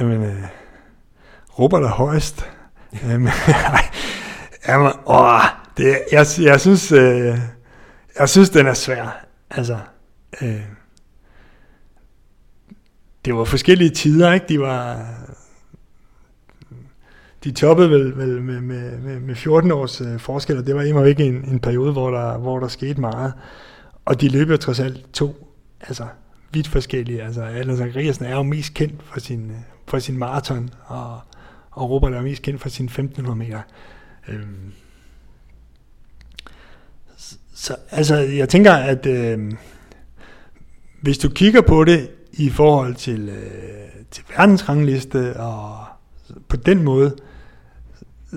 [0.00, 0.44] Jamen, øh,
[1.58, 2.50] Robert er højst.
[3.02, 3.28] Øhm,
[4.68, 5.40] jamen, åh,
[5.76, 7.38] det, jeg, jeg, synes, øh,
[8.18, 9.26] jeg synes, den er svær.
[9.50, 9.78] Altså,
[10.42, 10.62] øh,
[13.24, 14.46] det var forskellige tider, ikke?
[14.48, 15.06] De var,
[17.44, 20.82] de toppede vel, vel med, med, med, med 14 års øh, forskel, og det var
[20.82, 23.32] imod ikke en, en periode, hvor der, hvor der skete meget.
[24.04, 26.06] Og de løb jo trods alt to, altså
[26.52, 27.22] vidt forskellige.
[27.22, 31.20] Altså, Allan Zachariasen er jo mest kendt for sin, øh, for sin maraton, og
[31.74, 33.60] og Robert er mest kendt for sin 1500 meter.
[34.28, 34.72] Øhm,
[37.54, 39.52] så altså, jeg tænker, at øh,
[41.02, 45.84] hvis du kigger på det i forhold til, øh, til verdensrangliste og
[46.48, 47.16] på den måde,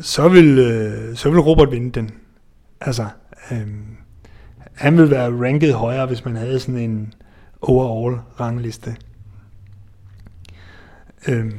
[0.02, 2.12] så vil, øh, så vil Robert vinde den.
[2.82, 3.06] Altså,
[3.52, 3.68] øh,
[4.74, 7.14] han vil være ranket højere, hvis man havde sådan en
[7.62, 8.96] overall rangliste.
[11.28, 11.52] Øh,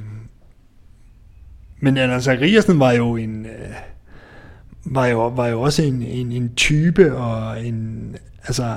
[1.81, 3.47] men Anders Zachariasen var jo en...
[3.47, 3.75] Øh,
[4.85, 8.75] var jo, var jo også en, en, en type, og en, altså,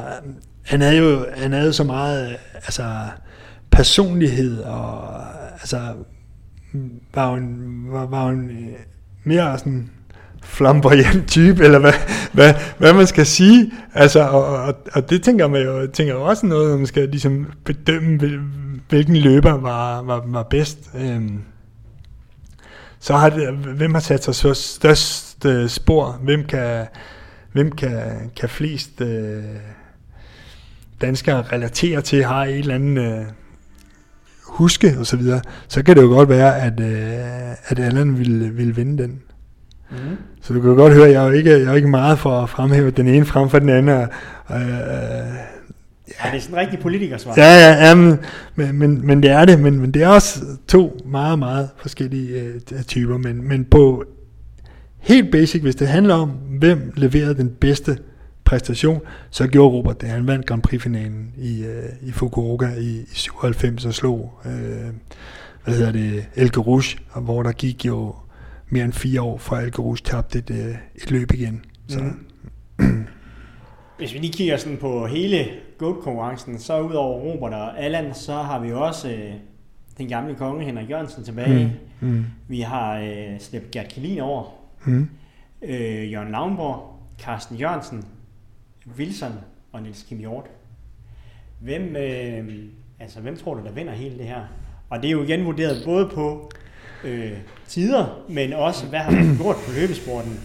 [0.62, 2.84] han havde jo, han havde så meget, altså,
[3.72, 5.04] personlighed, og,
[5.54, 5.78] altså,
[7.16, 8.80] var jo en, var, var jo en øh,
[9.24, 9.90] mere sådan
[10.44, 11.94] flamboyant type, eller hvad,
[12.34, 13.72] hvad, hvad man skal sige.
[13.94, 17.10] Altså, og, og, og det tænker man jo, tænker jo også noget, når man skal
[17.10, 18.20] ligesom bedømme,
[18.90, 20.90] hvilken løber var, var, var bedst.
[20.96, 21.42] Øhm,
[23.02, 26.20] så har det, hvem har sat sig så størst øh, spor?
[26.24, 26.86] Hvem kan,
[27.52, 29.44] hvem kan, kan flest øh,
[31.02, 33.26] danskere relatere til, har et eller andet øh,
[34.44, 38.58] huske og så videre, så kan det jo godt være, at, øh, at Allan vil,
[38.58, 39.22] vil vinde den.
[39.92, 39.98] Mm.
[40.42, 42.42] Så du kan godt høre, at jeg er jo ikke, jeg er ikke meget for
[42.42, 44.08] at fremhæve den ene frem for den anden.
[44.46, 45.36] Og, øh,
[46.24, 47.34] Ja, det er sådan en rigtig politikersvar.
[47.38, 48.20] Ja, ja, ja men,
[48.56, 52.82] men, men, det er det, men, men det er også to meget, meget forskellige uh,
[52.82, 54.04] typer, men, men på
[55.00, 57.98] helt basic, hvis det handler om, hvem leverede den bedste
[58.44, 60.10] præstation, så gjorde Robert det.
[60.10, 64.52] Han vandt Grand Prix-finalen i, uh, i Fukuoka i, i 97 og slog, uh,
[65.64, 68.16] hvad hedder det, El Rouge, hvor der gik jo
[68.70, 71.66] mere end fire år, fra El Rouge tabte et, et løb igen.
[71.88, 73.06] Så, mm.
[74.02, 75.46] Hvis vi lige kigger sådan på hele
[75.78, 79.34] GOAT-konkurrencen, så udover Robert og Allan, så har vi også øh,
[79.98, 81.80] den gamle konge Henrik Jørgensen tilbage.
[82.00, 82.08] Mm.
[82.08, 82.26] Mm.
[82.48, 84.44] Vi har øh, slæbt Gert Kalin over.
[84.86, 85.10] Mm.
[85.62, 88.06] Øh, Jørgen Lavnborg, Carsten Jørgensen,
[88.98, 89.32] Wilson
[89.72, 90.46] og Niels Kim Hjort.
[91.60, 92.56] Hvem, øh,
[93.00, 94.42] altså, hvem tror du, der vinder hele det her?
[94.90, 96.52] Og det er jo igen vurderet både på
[97.04, 97.38] øh,
[97.68, 100.40] tider, men også, hvad har man gjort på løbesporten?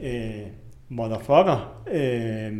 [0.00, 0.46] Øh,
[0.88, 1.82] motherfucker.
[1.92, 2.52] Øh,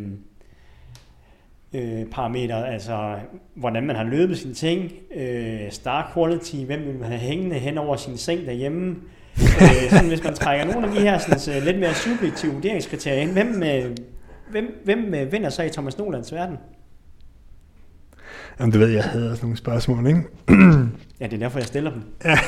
[1.73, 3.15] øh, parametre, altså
[3.55, 7.77] hvordan man har løbet sine ting, øh, star quality, hvem vil man have hængende hen
[7.77, 8.95] over sin seng derhjemme,
[9.37, 13.21] øh, sådan, hvis man trækker nogle af de her sådan, så lidt mere subjektive vurderingskriterier
[13.21, 13.95] ind, hvem, øh,
[14.51, 16.57] hvem, hvem øh, vinder så i Thomas Nolands verden?
[18.59, 20.21] Jamen, du ved, jeg havde sådan nogle spørgsmål, ikke?
[21.19, 22.03] ja, det er derfor, jeg stiller dem.
[22.25, 22.39] ja,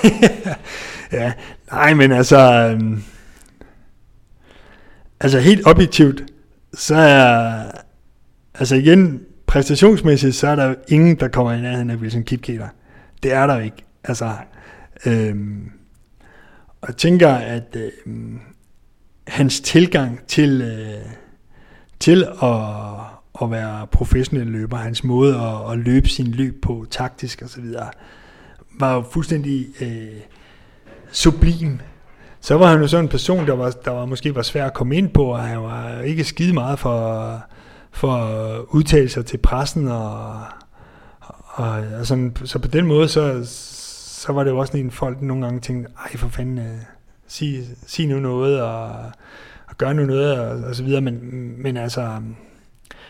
[1.12, 1.34] ja,
[1.72, 2.72] nej, men altså...
[2.74, 3.04] Um,
[5.20, 6.24] altså helt objektivt,
[6.74, 7.69] så er
[8.60, 12.68] altså igen, præstationsmæssigt, så er der ingen, der kommer i nærheden af Wilson Kipketer.
[13.24, 13.86] Det er der ikke.
[14.04, 14.34] Altså,
[15.06, 15.72] øhm,
[16.82, 18.40] og jeg tænker, at øhm,
[19.28, 21.12] hans tilgang til, øh,
[22.00, 22.60] til at,
[23.42, 27.66] at være professionel løber, hans måde at, at løbe sin løb på, taktisk osv.,
[28.80, 30.22] var jo fuldstændig øh,
[31.12, 31.80] sublim.
[32.42, 34.74] Så var han jo sådan en person, der, var, der var måske var svær at
[34.74, 37.42] komme ind på, og han var ikke skide meget for,
[37.92, 40.42] for at udtale sig til pressen, og,
[41.46, 41.70] og,
[42.00, 45.44] og sådan, så på den måde, så, så var det jo også en folk nogle
[45.44, 46.80] gange tænkte, ej for fanden, øh,
[47.28, 48.90] sig, sig nu noget, og,
[49.68, 51.20] og gør nu noget, og, og så videre, men,
[51.62, 52.22] men altså,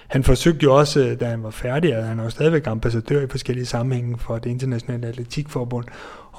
[0.07, 3.27] han forsøgte jo også, øh, da han var færdig, at han var stadigvæk ambassadør i
[3.27, 5.86] forskellige sammenhænge for det internationale atletikforbund,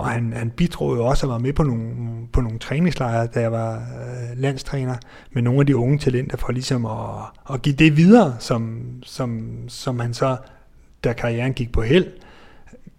[0.01, 1.93] og han, han bidrog jo også at være med på nogle,
[2.33, 4.97] på nogle træningslejre, da jeg var øh, landstræner,
[5.33, 9.55] med nogle af de unge talenter, for ligesom at, at give det videre, som, som,
[9.69, 10.37] som han så,
[11.05, 12.07] da karrieren gik på held,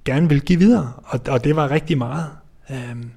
[0.05, 2.25] gerne vil give videre, og, og det var rigtig meget.
[2.71, 3.11] Øhm,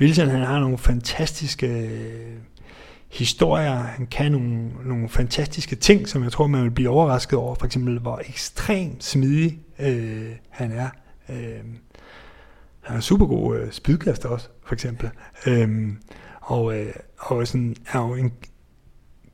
[0.00, 2.36] Wilson han har nogle fantastiske øh,
[3.08, 7.54] historier, han kan nogle, nogle fantastiske ting, som jeg tror, man vil blive overrasket over,
[7.54, 10.88] for eksempel hvor ekstremt smidig øh, han er.
[11.28, 11.60] Øh,
[12.88, 15.10] han er super god øh, spydkaster også, for eksempel.
[15.46, 15.98] Øhm,
[16.40, 18.32] og, øh, og sådan, er jo en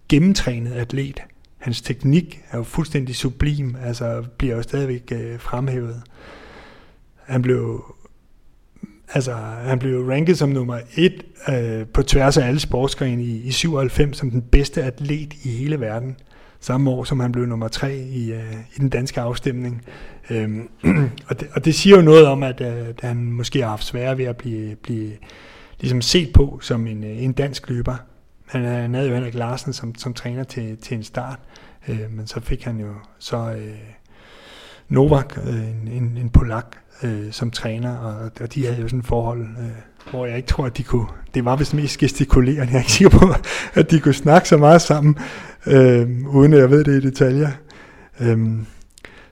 [0.09, 1.21] gennemtrænet atlet.
[1.59, 6.03] Hans teknik er jo fuldstændig sublim, altså bliver jo stadigvæk øh, fremhævet.
[7.23, 7.95] Han blev
[9.09, 13.51] altså, han blev ranket som nummer et øh, på tværs af alle sportsgrene i, i
[13.51, 16.17] 97 som den bedste atlet i hele verden.
[16.65, 19.83] Samme år, som han blev nummer tre i, øh, i den danske afstemning.
[20.31, 20.69] Øhm,
[21.29, 23.85] og, det, og det siger jo noget om, at, øh, at han måske har haft
[23.85, 25.13] svære ved at blive, blive
[25.81, 27.97] ligesom set på som en, øh, en dansk løber.
[28.47, 31.39] Han, øh, han havde jo Henrik Larsen som, som træner til, til en start,
[31.89, 33.79] øh, men så fik han jo så øh,
[34.89, 39.01] Novak, øh, en, en, en polak, øh, som træner, og, og de havde jo sådan
[39.01, 39.71] et forhold, øh,
[40.11, 42.93] hvor jeg ikke tror, at de kunne, det var vist mest gestikulerende, jeg er ikke
[42.93, 43.35] sikker på,
[43.75, 45.19] at de kunne snakke så meget sammen,
[45.67, 47.51] øh, uden at jeg ved det i detaljer.
[48.21, 48.39] Øh,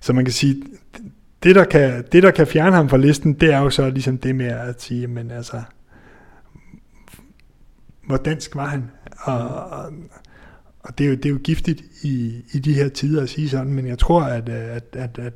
[0.00, 0.62] så man kan sige,
[1.42, 4.18] det der kan, det der kan fjerne ham fra listen, det er jo så ligesom
[4.18, 5.62] det med at sige, men altså,
[8.06, 8.90] hvor dansk var han?
[9.18, 9.92] Og, og,
[10.80, 13.48] og det, er jo, det er jo giftigt i, i de her tider at sige
[13.48, 15.32] sådan, men jeg tror, at, øh, at, at, at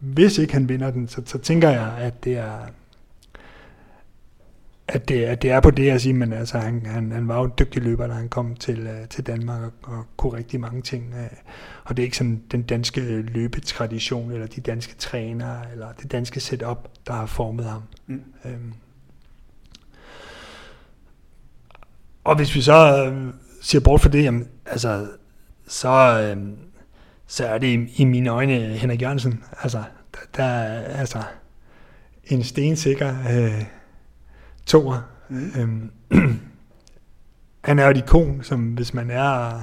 [0.00, 2.58] hvis ikke han vinder den, så, så tænker jeg, at det er
[4.88, 7.38] at det, at det er på det at sige, men altså, han, han, han var
[7.38, 10.60] jo en dygtig løber, da han kom til, uh, til Danmark og, og kunne rigtig
[10.60, 11.14] mange ting.
[11.14, 11.38] Uh,
[11.84, 16.40] og det er ikke sådan den danske løbetradition, eller de danske trænere, eller det danske
[16.40, 17.82] setup, der har formet ham.
[18.06, 18.22] Mm.
[18.44, 18.74] Um,
[22.24, 25.08] og hvis vi så uh, siger bort for det, jamen, altså,
[25.68, 26.42] så, uh,
[27.26, 29.44] så er det i, i mine øjne Henrik Jørgensen.
[29.62, 29.82] Altså,
[30.14, 31.22] der, der er altså
[32.24, 33.64] en stensikker øh,
[34.66, 35.00] toer.
[35.28, 35.52] Mm.
[35.58, 35.90] Øhm,
[37.64, 39.60] han er jo et ikon, som hvis man er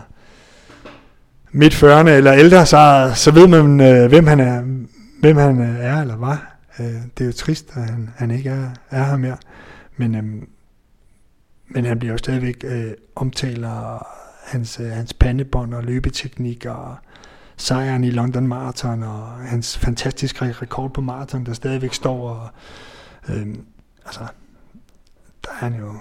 [1.52, 4.62] midt 40'erne eller ældre, så, så ved man, øh, hvem han er,
[5.20, 6.58] hvem han er eller var.
[6.80, 9.38] Øh, det er jo trist, at han, han ikke er, er her mere.
[9.97, 10.24] Men, øh,
[11.68, 14.08] men han bliver jo stadigvæk øh, omtalt, og
[14.45, 16.95] hans, øh, hans pandebånd og løbeteknik og
[17.58, 22.30] sejren i London Marathon og hans fantastiske rekord på maraton, der stadigvæk står.
[22.30, 22.49] Og,
[23.30, 23.47] øh,
[24.06, 24.22] altså,
[25.44, 25.96] der er han jo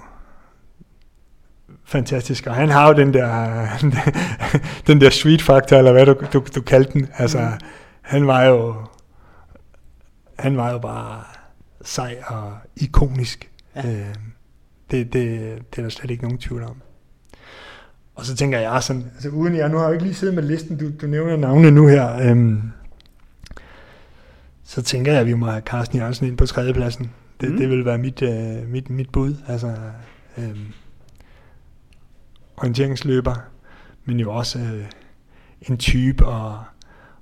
[1.85, 3.67] fantastisk, og han har jo den der,
[4.87, 7.07] den der street factor, eller hvad du, du, du kaldte den.
[7.17, 7.67] Altså, mm.
[8.01, 8.75] han var jo,
[10.39, 11.23] han var jo bare
[11.81, 13.51] sej og ikonisk.
[13.75, 13.89] Ja.
[13.89, 14.15] Øh,
[14.91, 15.39] det, det,
[15.71, 16.81] det er der slet ikke nogen tvivl om.
[18.15, 20.43] Og så tænker jeg sådan, altså uden jeg, nu har jeg ikke lige siddet med
[20.43, 22.61] listen, du, du nævner navnene nu her, øhm,
[24.63, 27.11] så tænker jeg, at vi må have Carsten Jørgensen ind på tredjepladsen.
[27.41, 27.57] Det, mm.
[27.57, 29.35] det vil være mit, øh, mit, mit bud.
[29.47, 29.75] Altså,
[30.37, 30.65] øhm,
[32.57, 33.35] orienteringsløber,
[34.05, 34.85] men jo også øh,
[35.61, 36.59] en type, og,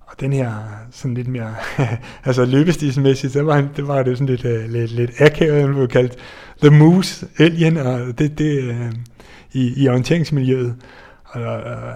[0.01, 0.53] og den her
[0.91, 1.55] sådan lidt mere,
[2.25, 5.73] altså løbestilsmæssigt, så var, han, det var det sådan lidt, øh, lidt, lidt akavet, han
[5.73, 6.15] blev kaldt
[6.61, 8.93] The Moose Alien, og det, det, øh,
[9.53, 10.75] i, i orienteringsmiljøet.
[11.23, 11.93] Og, og,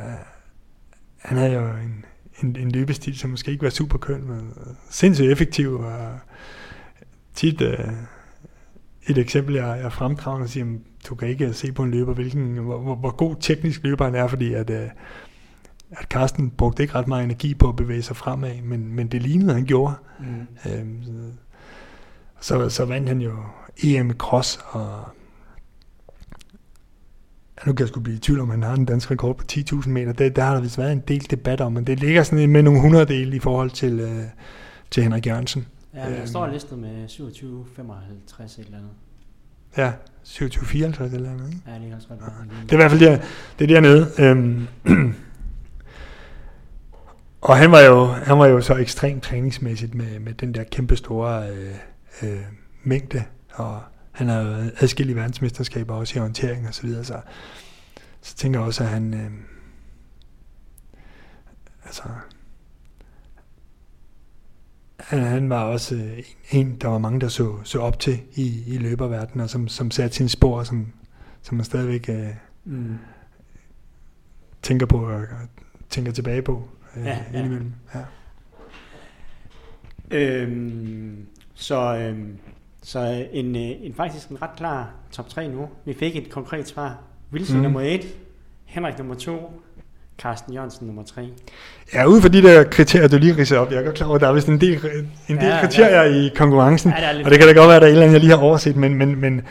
[1.18, 2.06] han havde jo en,
[2.44, 4.54] en, en løbestil, som måske ikke var super køn, men
[4.90, 5.74] sindssygt effektiv.
[5.80, 6.20] Og
[7.34, 7.94] tit uh,
[9.08, 10.66] et eksempel, jeg, jeg fremdrager og siger,
[11.10, 14.16] du kan ikke se på en løber, hvilken, hvor, hvor, hvor god teknisk løber han
[14.16, 14.90] er, fordi at, uh,
[15.92, 19.22] at Carsten brugte ikke ret meget energi på at bevæge sig fremad, men, men det
[19.22, 19.94] lignede, han gjorde.
[20.20, 20.72] Mm.
[20.72, 21.04] Øhm,
[22.42, 23.34] så, så vandt han jo
[23.84, 25.04] EM Cross, og
[27.66, 29.90] nu kan jeg sgu blive i tvivl om, han har en dansk rekord på 10.000
[29.90, 30.14] meter.
[30.14, 32.64] Det, der har der vist været en del debat om, men det ligger sådan med
[32.64, 34.24] nogle 100 dele i forhold til, øh,
[34.92, 35.68] til Henrik Jørgensen.
[35.94, 38.92] Ja, øhm, står listet med 27-55 et eller andet.
[39.78, 39.92] Ja,
[40.24, 41.48] 27-54 eller andet.
[41.48, 41.62] Ikke?
[41.68, 42.20] Ja, lige også godt.
[42.22, 42.26] Ja.
[42.64, 43.18] Det er i hvert fald der,
[43.60, 44.08] det er dernede.
[44.20, 44.68] Øhm,
[47.42, 50.96] og han var jo, han var jo så ekstremt træningsmæssigt med, med den der kæmpe
[50.96, 51.76] store øh,
[52.24, 52.42] øh,
[52.84, 53.24] mængde,
[53.54, 53.82] og
[54.12, 54.48] han har jo
[54.80, 57.22] adskillige verdensmesterskaber også i orientering og så videre, så,
[58.22, 59.32] så tænker jeg også, at han, øh,
[61.86, 62.04] altså,
[65.04, 68.64] han, han var også øh, en, der var mange, der så, så op til i,
[68.68, 70.94] i løberverdenen, og som, som satte sin spor, som,
[71.42, 72.30] som man stadigvæk øh,
[72.66, 72.98] mm.
[74.62, 75.24] tænker på og
[75.90, 77.38] tænker tilbage på øh, ja, ja.
[77.38, 77.74] indimellem.
[77.96, 78.02] Ja.
[80.12, 82.38] Øhm, så, øhm,
[82.82, 85.70] så en, øh, en faktisk en ret klar top 3 nu.
[85.86, 87.00] Vi fik et konkret svar.
[87.34, 87.64] Wilson mm.
[87.64, 88.02] nummer 1,
[88.66, 89.63] Henrik nummer 2,
[90.18, 91.30] Carsten Jørgensen nummer 3.
[91.94, 94.16] Ja, ud fra de der kriterier, du lige ridser op, jeg er godt klar over,
[94.16, 94.80] at der er vist en del,
[95.28, 96.26] en del ja, kriterier ja.
[96.26, 98.14] i konkurrencen, ja, og det kan da godt være, at der er et eller andet,
[98.14, 99.42] jeg lige har overset, men, men, men,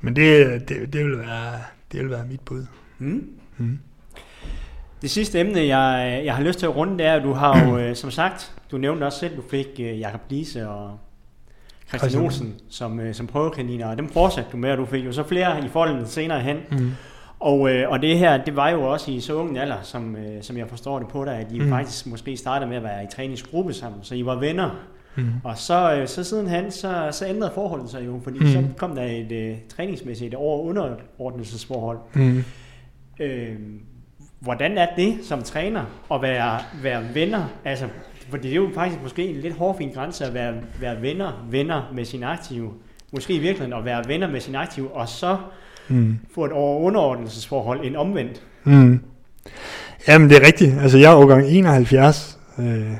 [0.00, 1.52] men det, det, det, vil være,
[1.92, 2.66] det vil være mit bud.
[2.98, 3.24] Mm.
[3.58, 3.78] Mm.
[5.02, 7.66] Det sidste emne, jeg, jeg har lyst til at runde, det er, at du har
[7.66, 10.98] jo, øh, som sagt, du nævnte også selv, du fik uh, Jakob Lise og
[11.88, 15.12] Christian Olsen som, uh, som prøvekaniner, og dem fortsatte du med, og du fik jo
[15.12, 16.56] så flere i folden senere hen.
[16.70, 16.92] Mm.
[17.42, 20.42] Og, øh, og det her, det var jo også i så ung alder, som, øh,
[20.42, 21.68] som jeg forstår det på dig, at I mm.
[21.68, 24.70] faktisk måske startede med at være i træningsgruppe sammen, så I var venner.
[25.16, 25.30] Mm.
[25.44, 28.46] Og så, øh, så siden han, så, så ændrede forholdet sig jo, fordi mm.
[28.46, 31.98] så kom der et øh, træningsmæssigt over underordnelsesforhold.
[32.14, 32.44] Mm.
[33.20, 33.56] Øh,
[34.40, 37.44] hvordan er det som træner at være, være venner?
[37.64, 37.88] Altså,
[38.30, 41.82] for det er jo faktisk måske en lidt hårfin grænse at være, være venner, venner
[41.94, 42.72] med sin aktive.
[43.12, 45.36] Måske i virkeligheden at være venner med sin aktive, og så
[45.88, 46.18] mm.
[46.34, 48.42] få et underordnelsesforhold end omvendt.
[48.64, 49.00] Mm.
[50.08, 50.74] Jamen, det er rigtigt.
[50.80, 52.38] Altså, jeg er årgang 71.
[52.58, 52.92] Øh,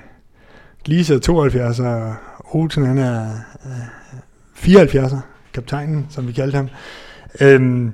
[0.87, 2.14] Lise er 72, og
[2.53, 3.30] Olsen han er
[3.66, 5.16] øh, 74'er,
[5.55, 6.68] kaptajnen, som vi kaldte ham.
[7.41, 7.93] Øhm,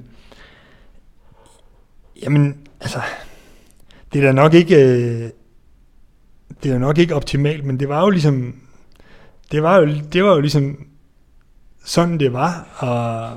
[2.22, 3.00] jamen, altså,
[4.12, 5.30] det er da nok ikke, øh,
[6.62, 8.54] det er nok ikke optimalt, men det var jo ligesom,
[9.52, 10.86] det var jo, det var jo ligesom
[11.84, 13.30] sådan det var, og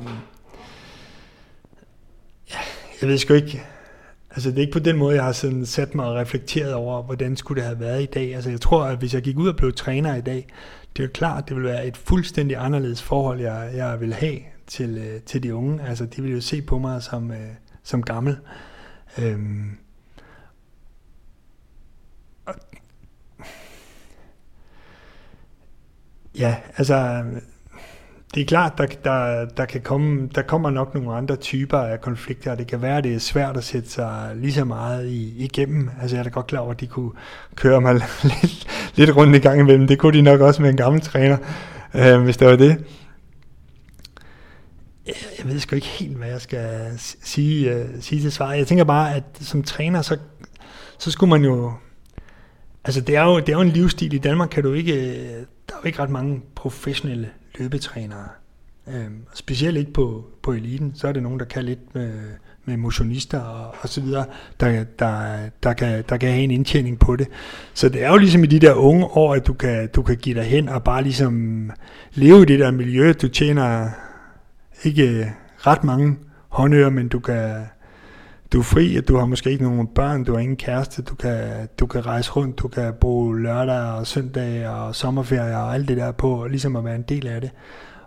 [3.02, 3.64] jeg ved sgu ikke,
[4.32, 7.04] altså det er ikke på den måde, jeg har sådan sat mig og reflekteret over,
[7.04, 8.36] hvordan skulle det have været i dag.
[8.36, 10.48] Altså jeg tror, at hvis jeg gik ud og blev træner i dag,
[10.98, 14.40] det er jo klart, det vil være et fuldstændig anderledes forhold, jeg, jeg vil have
[14.68, 15.84] til, øh, til de unge.
[15.88, 17.38] Altså de vil jo se på mig som, øh,
[17.84, 18.38] som gammel.
[19.20, 19.78] Øhm,
[26.40, 27.24] ja, altså
[28.34, 32.02] det er klart, der, der, der, kan komme, der kommer nok nogle andre typer af
[32.02, 35.08] konflikter, og det kan være, at det er svært at sætte sig lige så meget
[35.08, 35.90] i, igennem.
[36.02, 37.12] Altså jeg er da godt klar over, at de kunne
[37.56, 39.88] køre mig lidt, lidt rundt i gang imellem.
[39.88, 41.38] Det kunne de nok også med en gammel træner,
[41.94, 42.86] øh, hvis det var det.
[45.08, 46.92] Jeg ved sgu ikke helt, hvad jeg skal
[47.24, 48.54] sige, uh, sige til svar.
[48.54, 50.18] Jeg tænker bare, at som træner, så,
[51.00, 51.74] så skulle man jo...
[52.84, 54.14] Altså det er, jo, det er jo en livsstil.
[54.14, 54.94] I Danmark kan du ikke...
[54.94, 57.30] Øh, der er jo ikke ret mange professionelle
[57.60, 58.28] løbetrænere.
[58.88, 62.12] Øhm, specielt ikke på, på eliten, så er det nogen, der kan lidt med,
[62.66, 64.26] med motionister og, og så videre,
[64.60, 67.28] der, der, der, kan, der kan have en indtjening på det.
[67.74, 70.18] Så det er jo ligesom i de der unge år, at du kan, du kan
[70.18, 71.72] give dig hen og bare ligesom
[72.14, 73.14] leve i det der miljø.
[73.22, 73.90] Du tjener
[74.84, 76.18] ikke ret mange
[76.50, 77.66] håndører, men du kan,
[78.52, 81.16] du er fri, at du har måske ikke nogen børn, du har ingen kæreste, du
[81.16, 85.88] kan, du kan rejse rundt, du kan bruge lørdag og søndag og sommerferie og alt
[85.88, 87.52] det der på, ligesom at være en del af det.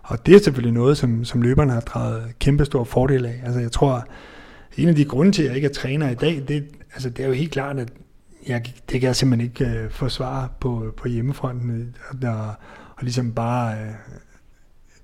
[0.03, 3.41] Og det er selvfølgelig noget, som, som løberne har draget kæmpe stor fordel af.
[3.45, 4.07] Altså jeg tror,
[4.77, 7.23] en af de grunde til, at jeg ikke er træner i dag, det, altså det
[7.23, 7.89] er jo helt klart, at
[8.47, 12.47] jeg, det kan jeg simpelthen ikke øh, forsvare på, på hjemmefronten, og, og,
[12.95, 13.93] og ligesom bare øh,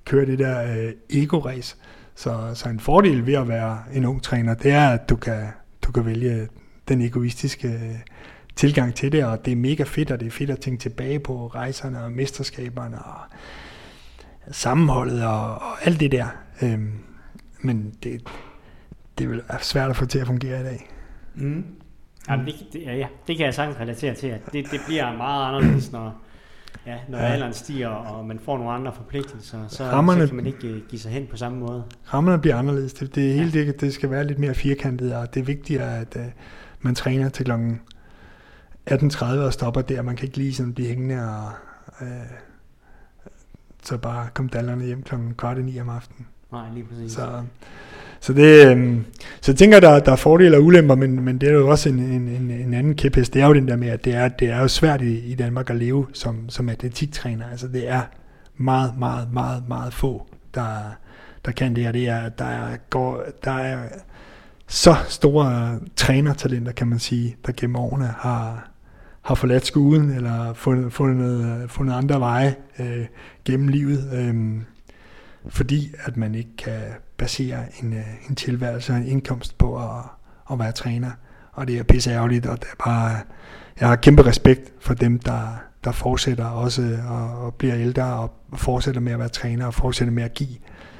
[0.05, 1.75] køre det der øh, ego-race.
[2.15, 5.47] Så, så en fordel ved at være en ung træner, det er, at du kan,
[5.81, 6.47] du kan vælge
[6.87, 7.95] den egoistiske øh,
[8.55, 11.19] tilgang til det, og det er mega fedt, og det er fedt at tænke tilbage
[11.19, 13.15] på rejserne og mesterskaberne og
[14.51, 16.27] sammenholdet og, og alt det der.
[16.61, 16.91] Øhm,
[17.61, 18.29] men det,
[19.17, 20.89] det vil være svært at få til at fungere i dag.
[21.35, 21.65] Mm.
[22.29, 25.47] Jamen, det, det, ja, det kan jeg sagtens relatere til, at det, det bliver meget
[25.47, 26.21] anderledes, når,
[26.85, 27.23] ja, når ja.
[27.23, 30.81] alderen stiger, og man får nogle andre forpligtelser, så, rammerne, så kan man ikke øh,
[30.89, 31.83] give sig hen på samme måde.
[32.13, 32.93] Rammerne bliver anderledes.
[32.93, 33.59] Det, det, hele ja.
[33.59, 36.21] det, det skal være lidt mere firkantet, og det er vigtigere, at uh,
[36.79, 37.51] man træner til kl.
[38.91, 40.01] 18.30 og stopper der.
[40.01, 41.51] Man kan ikke lige sådan blive hængende og
[42.01, 42.07] uh,
[43.83, 45.15] så bare komme dallerne hjem kl.
[45.37, 46.27] kvart i ni om aftenen.
[46.51, 47.11] Nej, lige præcis.
[47.11, 47.43] Så,
[48.21, 48.97] så, det, øh,
[49.41, 51.89] så jeg tænker, der, der er fordele og ulemper, men, men det er jo også
[51.89, 53.33] en, en, en, en anden kæphest.
[53.33, 55.35] Det er jo den der med, at det er, det er jo svært i, i
[55.35, 57.45] Danmark at leve som, som atletiktræner.
[57.51, 58.01] Altså det er
[58.57, 60.95] meget, meget, meget, meget få, der,
[61.45, 61.91] der kan det, her.
[61.91, 63.79] det er, der er, går, der er
[64.67, 68.69] så store trænertalenter, kan man sige, der gennem årene har,
[69.21, 73.05] har forladt skolen, eller fundet, fundet, fundet andre veje øh,
[73.45, 74.61] gennem livet, øh,
[75.49, 76.81] fordi at man ikke kan
[77.17, 80.03] basere en, øh, en tilværelse og en indkomst på at,
[80.51, 81.11] at være træner.
[81.51, 83.19] Og det er pisse ærgerligt, og det er bare,
[83.79, 88.03] jeg har kæmpe respekt for dem, der, der fortsætter også øh, og, og bliver ældre
[88.03, 90.57] og fortsætter med at være træner og fortsætter med at give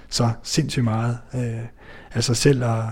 [0.09, 1.65] så sindssygt meget øh,
[2.13, 2.83] af sig selv og,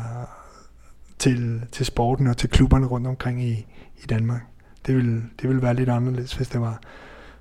[1.20, 3.68] til, til sporten og til klubberne rundt omkring i,
[4.04, 4.42] i Danmark.
[4.86, 6.82] Det ville, det ville være lidt anderledes, hvis det var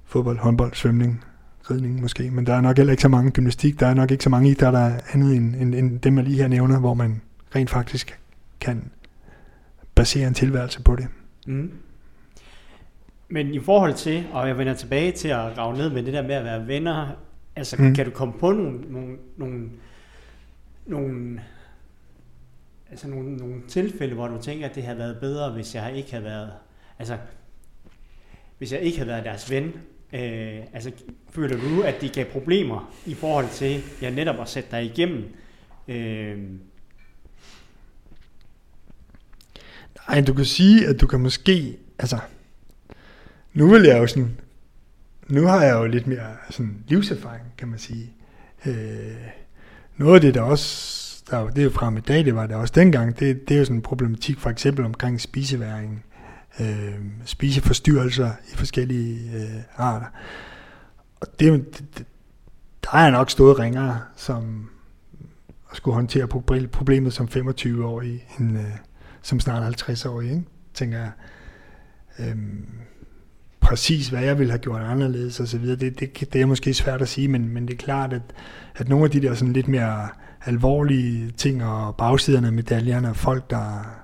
[0.05, 1.25] fodbold, håndbold, svømning,
[1.71, 2.31] ridning måske.
[2.31, 4.51] Men der er nok heller ikke så mange gymnastik, der er nok ikke så mange
[4.51, 7.23] idrætter andet end, end, end dem, jeg lige her nævner, hvor man
[7.55, 8.21] rent faktisk
[8.61, 8.91] kan
[9.95, 11.07] basere en tilværelse på det.
[11.47, 11.73] Mm.
[13.29, 16.23] Men i forhold til, og jeg vender tilbage til at grave ned med det der
[16.23, 17.09] med at være venner,
[17.57, 17.95] altså mm.
[17.95, 19.69] kan du komme på nogle, nogle, nogle,
[20.87, 21.41] nogle,
[22.91, 26.11] altså nogle, nogle tilfælde, hvor du tænker, at det havde været bedre, hvis jeg ikke
[26.11, 26.51] havde været,
[26.99, 27.16] altså
[28.59, 29.73] hvis jeg ikke havde været deres ven,
[30.13, 30.91] øh, altså
[31.31, 35.25] føler du, at det gav problemer i forhold til, ja netop at sætte dig igennem,
[35.89, 36.39] øh,
[40.09, 42.19] Nej, du kan sige, at du kan måske, altså,
[43.55, 44.37] nu vil jeg jo sådan,
[45.29, 48.13] nu har jeg jo lidt mere sådan livserfaring, kan man sige.
[48.67, 49.17] Øh,
[49.97, 52.57] noget af det, der også, der, det er jo frem i dag, det var det
[52.57, 56.03] også dengang, det, det er jo sådan en problematik for eksempel omkring spiseværingen
[56.61, 56.95] øh,
[57.25, 60.07] spiseforstyrrelser i forskellige øh, arter.
[61.21, 62.07] Og det, det,
[62.85, 64.71] der er nok stået ringere, som
[65.73, 66.29] skulle håndtere
[66.69, 68.65] problemet som 25-årig, end, øh,
[69.23, 70.45] som snart 50-årig, ikke?
[70.75, 71.11] tænker jeg.
[72.19, 72.67] Øhm,
[73.61, 76.75] præcis hvad jeg ville have gjort anderledes og så videre, det, det, det er måske
[76.75, 78.23] svært at sige, men, men det er klart, at,
[78.77, 80.09] at nogle af de der sådan lidt mere
[80.45, 83.98] alvorlige ting og bagsiderne af medaljerne, folk der,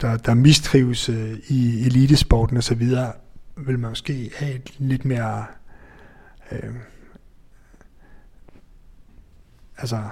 [0.00, 3.12] der, der mistrives øh, i elitesporten og så videre,
[3.56, 5.44] vil man måske have et lidt mere
[6.52, 6.74] øh,
[9.78, 10.02] altså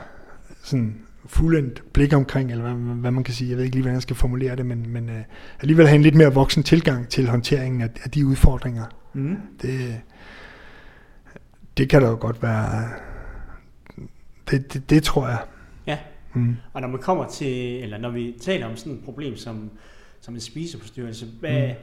[0.62, 3.94] sådan fuldendt blik omkring, eller hvad, hvad man kan sige, jeg ved ikke lige, hvordan
[3.94, 5.16] jeg skal formulere det, men, men uh,
[5.60, 8.84] alligevel have en lidt mere voksen tilgang til håndteringen af, af de udfordringer.
[9.14, 9.36] Mm.
[9.62, 10.00] Det,
[11.76, 12.88] det kan da jo godt være,
[14.50, 15.38] det, det, det tror jeg.
[16.36, 16.56] Mm.
[16.72, 19.70] og når man kommer til, eller når vi taler om sådan et problem som,
[20.20, 21.74] som en spiseforstyrrelse, hvad, mm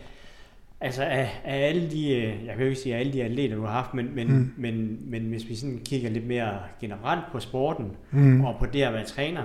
[0.83, 3.55] Altså af, af alle de, øh, jeg kan jo ikke sige af alle de atleter,
[3.55, 4.53] du har haft, men, men, mm.
[4.57, 8.45] men, men hvis vi sådan kigger lidt mere generelt på sporten, mm.
[8.45, 9.43] og på det at være træner,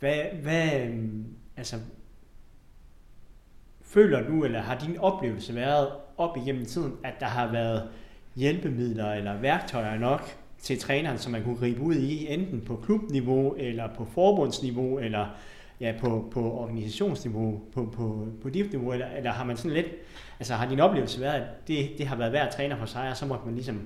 [0.00, 0.70] hvad, hvad
[1.56, 1.76] altså,
[3.82, 7.88] føler du, eller har din oplevelse været op igennem tiden, at der har været
[8.36, 10.22] hjælpemidler eller værktøjer nok
[10.66, 15.26] til træneren, som man kunne gribe ud i, enten på klubniveau, eller på forbundsniveau, eller
[15.80, 19.86] ja, på, på organisationsniveau, på, på, på dit niveau, eller, eller har man sådan lidt,
[20.38, 23.10] altså har din oplevelse været, at det, det har været værd at træne for sig,
[23.10, 23.80] og så måtte man ligesom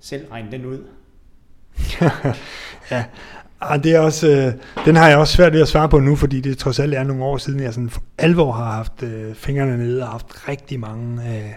[0.00, 0.84] selv regne den ud?
[2.90, 3.04] ja,
[3.60, 6.16] og det er også, øh, den har jeg også svært ved at svare på nu,
[6.16, 9.34] fordi det trods alt er nogle år siden, jeg sådan for alvor har haft øh,
[9.34, 11.52] fingrene nede og haft rigtig mange øh,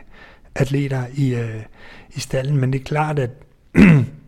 [0.56, 1.62] atleter i, øh,
[2.10, 2.58] i stallen.
[2.58, 3.30] Men det er klart, at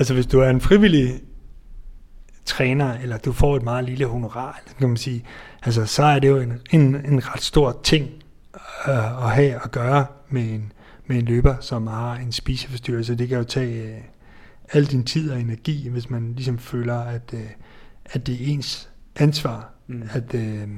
[0.00, 1.22] altså hvis du er en frivillig
[2.44, 5.24] træner, eller du får et meget lille honorar, kan man sige,
[5.62, 8.10] altså, så er det jo en, en, en ret stor ting
[8.88, 10.72] øh, at have at gøre med en,
[11.06, 13.14] med en løber, som har en spiseforstyrrelse.
[13.14, 14.00] Det kan jo tage øh,
[14.72, 17.50] al din tid og energi, hvis man ligesom føler, at, øh,
[18.04, 20.02] at det er ens ansvar, mm.
[20.10, 20.68] at, øh,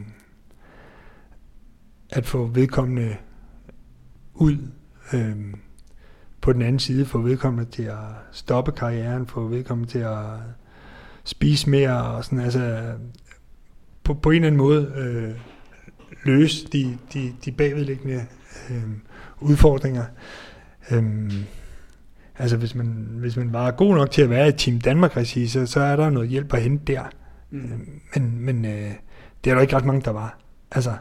[2.10, 3.16] at få vedkommende
[4.34, 4.58] ud
[5.12, 5.36] øh,
[6.42, 7.98] på den anden side, få vedkommende til at
[8.32, 10.24] stoppe karrieren, få vedkommende til at
[11.24, 12.92] spise mere og sådan, altså
[14.04, 15.30] på, på en eller anden måde øh,
[16.24, 18.26] løse de, de, de bagvedliggende
[18.70, 18.82] øh,
[19.40, 20.04] udfordringer.
[20.90, 21.32] Øh,
[22.38, 25.66] altså hvis man, hvis man var god nok til at være i Team Danmark-regi, så,
[25.66, 27.02] så er der noget hjælp at hente der.
[27.50, 27.58] Mm.
[27.58, 27.78] Øh,
[28.14, 28.90] men men øh,
[29.44, 30.38] det er der ikke ret mange, der var.
[30.72, 30.92] Altså,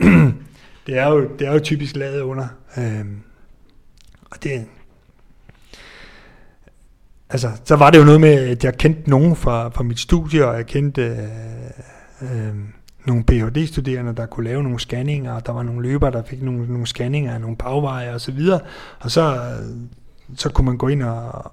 [0.00, 0.06] øh,
[0.86, 2.46] det, er jo, det er jo typisk lavet under.
[2.78, 3.06] Øh,
[4.30, 4.66] og det,
[7.30, 10.46] altså, så var det jo noget med, at jeg kendte nogen fra, fra mit studie,
[10.46, 12.54] og jeg kendte øh, øh,
[13.06, 16.66] nogle Ph.D.-studerende, der kunne lave nogle scanninger, og der var nogle løbere, der fik nogle,
[16.66, 18.60] nogle scanninger af nogle bagveje og så videre,
[19.00, 19.54] og så,
[20.34, 21.52] så kunne man gå ind og,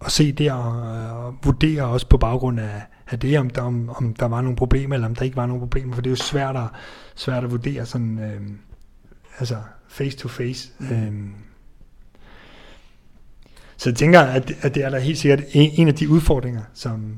[0.00, 3.90] og se det og, og vurdere også på baggrund af, af det, om der, om,
[3.96, 6.12] om der var nogle problemer, eller om der ikke var nogle problemer, for det er
[6.12, 6.68] jo svært at,
[7.14, 8.40] svært at vurdere sådan, øh,
[9.38, 9.56] altså
[9.88, 10.72] face to face.
[10.80, 11.12] Øh,
[13.76, 16.62] så jeg tænker, at, at det er der helt sikkert en, en af de udfordringer,
[16.74, 17.14] som,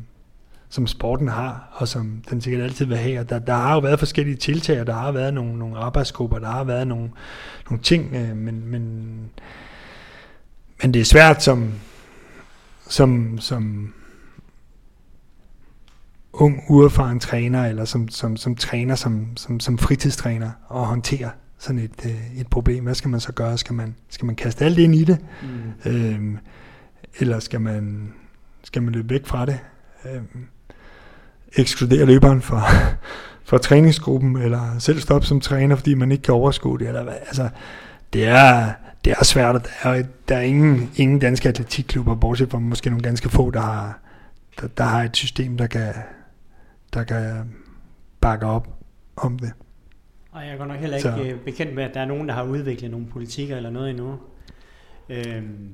[0.68, 3.20] som sporten har, og som den sikkert altid vil have.
[3.20, 6.38] Og der, der har jo været forskellige tiltag, og der har været nogle, nogle arbejdsgrupper,
[6.38, 7.10] der har været nogle,
[7.70, 8.82] nogle ting, øh, men, men,
[10.82, 11.72] men det er svært som,
[12.88, 13.94] som, som
[16.32, 21.78] ung, uerfaren træner, eller som, som, som træner, som, som, som fritidstræner, at håndtere sådan
[21.78, 22.84] et, øh, et problem.
[22.84, 23.58] Hvad skal man så gøre?
[23.58, 25.18] Skal man, skal man kaste alt ind i det?
[25.42, 25.90] Mm.
[25.90, 26.38] Øhm,
[27.18, 28.12] eller skal man,
[28.64, 29.58] skal man løbe væk fra det?
[30.04, 30.46] Øhm,
[31.56, 32.62] ekskludere løberen fra,
[33.48, 37.16] fra træningsgruppen, eller selv stoppe som træner, fordi man ikke kan overskue det, eller hvad?
[37.26, 37.48] Altså,
[38.12, 38.72] det er,
[39.04, 42.90] det er svært, og der er, der er ingen, ingen danske atletikklubber, bortset fra måske
[42.90, 43.98] nogle ganske få, der har,
[44.60, 45.94] der, der har et system, der kan,
[46.94, 47.54] der kan
[48.20, 48.68] bakke op
[49.16, 49.52] om det.
[50.36, 51.22] Og jeg er godt nok heller ikke så.
[51.22, 54.18] Øh, bekendt med, at der er nogen, der har udviklet nogle politikker eller noget endnu.
[55.08, 55.68] Øhm,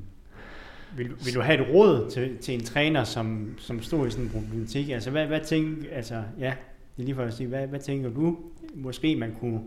[0.96, 4.24] vil, vil du have et råd til, til en træner, som, som stod i sådan
[4.24, 4.90] en problematik?
[4.90, 6.54] Altså, hvad, hvad tænker, altså, ja,
[6.96, 8.36] det er lige for at sige, hvad, hvad tænker du,
[8.74, 9.60] måske man kunne,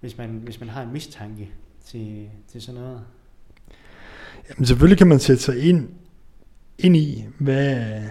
[0.00, 1.50] hvis man, hvis man har en mistanke
[1.84, 3.00] til, til sådan noget?
[4.48, 5.88] Jamen, selvfølgelig kan man sætte sig ind,
[6.78, 8.02] ind i, hvad,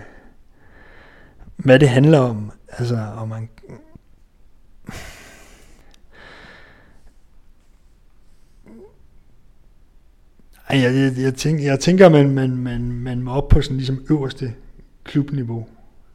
[1.58, 2.52] hvad det handler om.
[2.68, 3.50] Altså, om man,
[10.70, 14.06] jeg, jeg, jeg, tænker, jeg tænker, man, man, man, man må op på sådan ligesom
[14.10, 14.54] øverste
[15.04, 15.68] klubniveau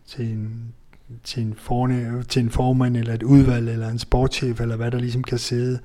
[0.06, 0.74] til en,
[1.24, 4.98] til en, forne, til en formand, eller et udvalg, eller en sportschef, eller hvad der
[4.98, 5.78] ligesom kan sidde.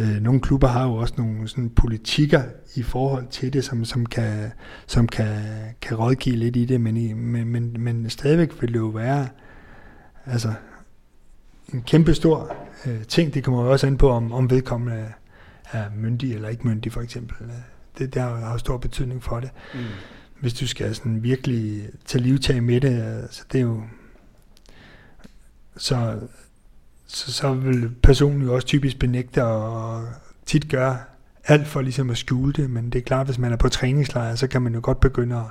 [0.00, 2.42] Øh, nogle klubber har jo også nogle sådan politikker
[2.74, 4.50] i forhold til det, som, som, kan,
[4.86, 5.36] som kan,
[5.80, 9.28] kan rådgive lidt i det, men, men, men, men stadigvæk vil det jo være
[10.26, 10.52] altså,
[11.74, 13.34] en kæmpe stor øh, ting.
[13.34, 15.06] Det kommer jo også an på, om, om vedkommende
[15.72, 17.36] er myndig eller ikke myndig, for eksempel
[17.98, 19.50] det, det har, har stor betydning for det.
[19.74, 19.80] Mm.
[20.40, 23.82] Hvis du skal sådan virkelig tage livtag med det, altså det er jo...
[25.76, 26.18] Så,
[27.06, 30.08] så, så vil personen jo også typisk benægte og
[30.46, 30.98] tit gøre
[31.44, 34.34] alt for ligesom at skjule det, men det er klart, hvis man er på træningslejr,
[34.34, 35.44] så kan man jo godt begynde at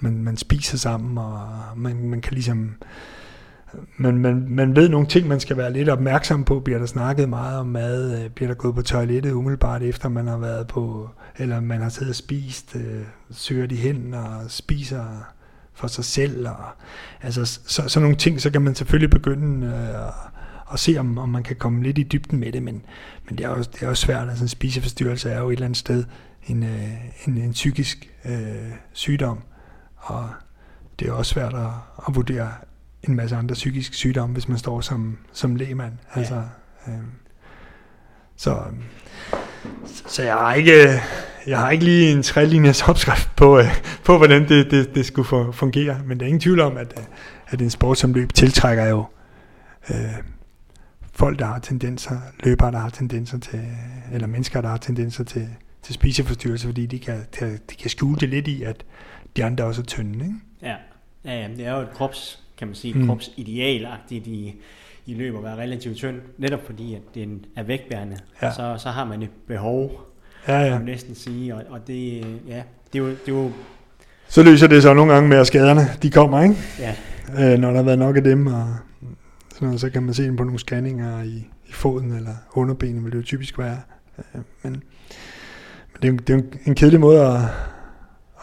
[0.00, 2.74] man, man spiser sammen, og man, man kan ligesom
[3.96, 6.60] man, man, man ved nogle ting, man skal være lidt opmærksom på.
[6.60, 8.22] Bliver der snakket meget om mad?
[8.22, 11.88] Øh, bliver der gået på toilettet umiddelbart efter man har været på, eller man har
[11.88, 12.76] siddet og spist?
[12.76, 15.04] Øh, søger de hen og spiser
[15.74, 16.48] for sig selv?
[16.48, 16.64] Og,
[17.22, 20.12] altså, så, så nogle ting, så kan man selvfølgelig begynde øh, at,
[20.72, 22.82] at se, om, om man kan komme lidt i dybden med det, men,
[23.28, 24.28] men det, er jo, det er jo svært.
[24.28, 26.04] Altså en spiseforstyrrelse er jo et eller andet sted
[26.46, 29.38] en, øh, en, en psykisk øh, sygdom,
[29.96, 30.28] og
[30.98, 31.70] det er også svært at,
[32.08, 32.50] at vurdere
[33.02, 35.92] en masse andre psykiske sygdomme, hvis man står som, som lægemand.
[36.16, 36.20] Ja.
[36.20, 36.42] Altså,
[36.88, 36.94] øh,
[38.36, 38.62] så,
[40.06, 41.00] så jeg har ikke,
[41.46, 43.64] jeg har ikke lige en tre-linjes opskrift på, øh,
[44.04, 47.00] på hvordan det, det, det skulle fungere, men der er ingen tvivl om, at,
[47.48, 49.04] at en sport som løb tiltrækker jo
[49.90, 49.96] øh,
[51.12, 53.60] folk, der har tendenser, løbere, der har tendenser til,
[54.12, 55.48] eller mennesker, der har tendenser til,
[55.82, 58.84] til spiseforstyrrelse, fordi de kan, de kan skjule det lidt i, at
[59.36, 60.24] de andre også er tynde.
[60.24, 60.36] Ikke?
[60.62, 60.76] Ja.
[61.24, 63.06] ja, det er jo et krops kan man sige, mm.
[63.06, 64.54] kropsidealagtigt i,
[65.06, 68.52] i løb at være relativt tynd, netop fordi, at det er vægtbærende, ja.
[68.52, 69.90] så, så har man et behov,
[70.48, 70.68] ja, ja.
[70.68, 72.16] kan man næsten sige, og, og det,
[72.48, 73.50] ja, det er jo, det er jo
[74.28, 76.56] så løser det så nogle gange med, at skaderne de kommer, ikke?
[76.78, 76.94] Ja.
[77.52, 78.74] Øh, når der har været nok af dem, og
[79.52, 83.04] sådan noget, så kan man se dem på nogle scanninger i, i foden eller underbenet,
[83.04, 83.80] vil det jo typisk være.
[84.18, 87.40] Øh, men, men det, er, det er en kedelig måde at,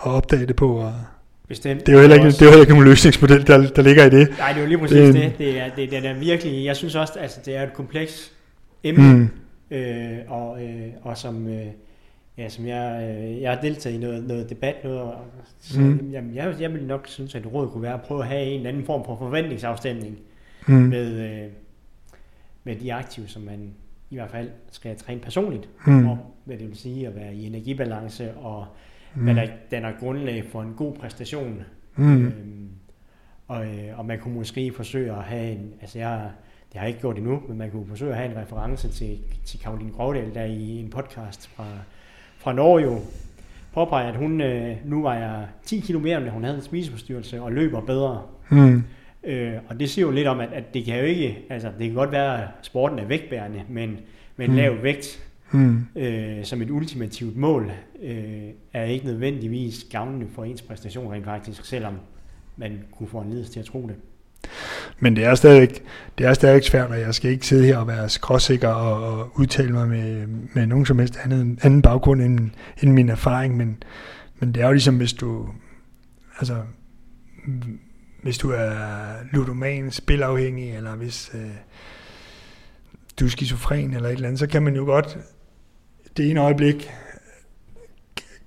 [0.05, 0.93] at opdage det på, og
[1.47, 1.85] Bestemt.
[1.85, 4.05] Det er jo heller ikke, det er jo heller ikke en løsningsmodel, der, der ligger
[4.05, 4.29] i det.
[4.37, 5.13] Nej, det er jo lige præcis det.
[5.13, 8.31] Det, det, er, det, det er virkelig, jeg synes også, altså, det er et kompleks
[8.83, 9.29] emne, mm.
[9.77, 11.65] øh, og, øh, og som, øh,
[12.37, 15.15] ja, som jeg, øh, jeg har deltaget i noget, noget debat, noget, og,
[15.59, 16.09] så, mm.
[16.11, 18.57] jamen, jeg, jeg vil nok synes, at råd kunne være at prøve at have en
[18.57, 20.17] eller anden form for forventningsafstemning
[20.67, 20.73] mm.
[20.75, 21.49] med, øh,
[22.63, 23.73] med de aktive, som man
[24.09, 26.07] i hvert fald skal træne personligt, mm.
[26.07, 28.65] om hvad det vil sige at være i energibalance og
[29.18, 29.24] mm.
[29.24, 31.63] hvad der danner grundlag for en god præstation.
[31.95, 32.26] Mm.
[32.26, 32.70] Øhm,
[33.47, 36.30] og, øh, og man kunne måske forsøge at have en, altså jeg,
[36.72, 39.18] det har jeg ikke gjort endnu, men man kunne forsøge at have en reference til,
[39.45, 41.65] til Karoline Grovdal, der i en podcast fra,
[42.38, 42.99] fra Norge jo
[43.74, 47.82] påpeger, at hun øh, nu vejer 10 km end hun havde en spiseforstyrrelse, og løber
[47.82, 48.22] bedre.
[48.49, 48.84] Mm.
[49.24, 51.88] Øh, og det siger jo lidt om, at, at det kan jo ikke, altså det
[51.88, 53.99] kan godt være, at sporten er vægtbærende, men
[54.38, 54.57] med en mm.
[54.57, 55.85] lav vægt, mm.
[55.95, 57.71] øh, som et ultimativt mål,
[58.03, 61.93] øh, er ikke nødvendigvis gavnende for ens præstation rent faktisk, selvom
[62.57, 63.95] man kunne få en ledelse til at tro det.
[64.99, 65.83] Men det er stadigvæk,
[66.17, 69.31] det er stadigvæk svært, og jeg skal ikke sidde her og være skråsikker og, og
[69.39, 72.49] udtale mig med, med nogen som helst andet, anden baggrund end,
[72.81, 73.83] end min erfaring, men,
[74.39, 75.49] men det er jo ligesom, hvis du,
[76.39, 76.55] altså,
[78.23, 78.75] hvis du er
[79.33, 81.41] ludoman, spilafhængig, eller hvis øh,
[83.19, 85.17] du er skizofren eller et eller andet, så kan man jo godt
[86.18, 86.91] det ene øjeblik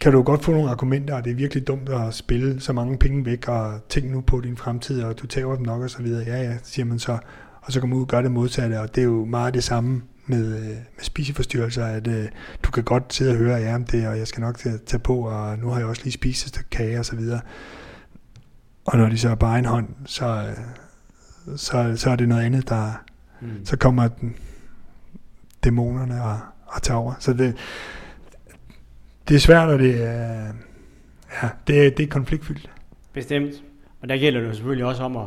[0.01, 2.99] kan du godt få nogle argumenter, og det er virkelig dumt at spille så mange
[2.99, 6.03] penge væk, og tænk nu på din fremtid, og du tager dem nok og så
[6.03, 6.25] videre.
[6.27, 7.19] Ja, ja, siger man så.
[7.63, 10.03] Og så kommer ud og gør det modsatte, og det er jo meget det samme
[10.27, 12.25] med, øh, med spiseforstyrrelser, at uh,
[12.63, 15.59] du kan godt sidde og høre, ja, det, og jeg skal nok tage på, og
[15.59, 17.41] nu har jeg også lige spist et stykke kage og så videre.
[18.85, 22.43] Og når de så er bare en hånd, så, øh, så, så er det noget
[22.43, 22.93] andet, der...
[23.41, 23.65] Mm.
[23.65, 24.35] Så kommer den,
[25.65, 26.39] dæmonerne og,
[26.71, 27.13] og tager over.
[27.19, 27.57] Så det,
[29.29, 30.47] det er svært, og det er,
[31.43, 32.71] ja, det, er, det er konfliktfyldt.
[33.13, 33.55] Bestemt.
[34.03, 35.27] Og der gælder det jo selvfølgelig også om at,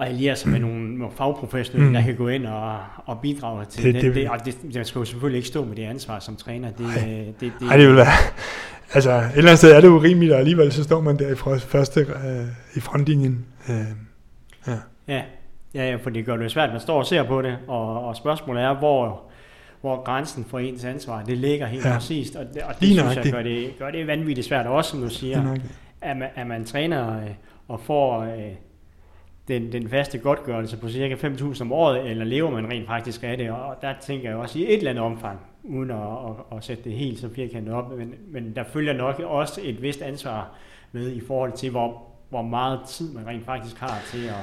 [0.00, 1.94] at alliere sig med nogle, nogle fagprofessionelle, mm.
[1.94, 4.02] der kan gå ind og, og bidrage til det.
[4.02, 6.70] Det, det, og det, man skal jo selvfølgelig ikke stå med det ansvar som træner.
[6.70, 8.06] Det, Ej, det, det, Ej, det vil være...
[8.94, 11.58] Altså, et eller andet sted er det urimeligt, og alligevel så står man der i
[11.58, 13.46] første, øh, i frontlinjen.
[13.68, 13.76] Øh,
[14.66, 14.76] ja.
[15.08, 15.22] ja.
[15.74, 18.62] Ja, for det gør det svært, man står og ser på det, og, og spørgsmålet
[18.62, 19.29] er, hvor,
[19.80, 21.94] hvor grænsen for ens ansvar, det ligger helt ja.
[21.94, 25.00] præcist, og det, og det synes jeg gør det, gør det vanvittigt svært, også som
[25.00, 25.56] du siger,
[26.00, 27.30] at man, at man træner øh,
[27.68, 28.52] og får øh,
[29.48, 33.36] den, den faste godtgørelse på cirka 5.000 om året, eller lever man rent faktisk af
[33.36, 36.64] det, og der tænker jeg også i et eller andet omfang, uden at, at, at
[36.64, 40.48] sætte det helt så firkantet op, men, men der følger nok også et vist ansvar
[40.92, 44.34] med i forhold til, hvor, hvor meget tid man rent faktisk har til at...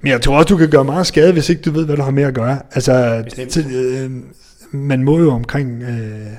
[0.00, 2.02] Men jeg tror også, du kan gøre meget skade, hvis ikke du ved, hvad du
[2.02, 2.58] har med at gøre.
[2.74, 4.10] Altså, til, øh,
[4.72, 6.32] man må jo omkring øh,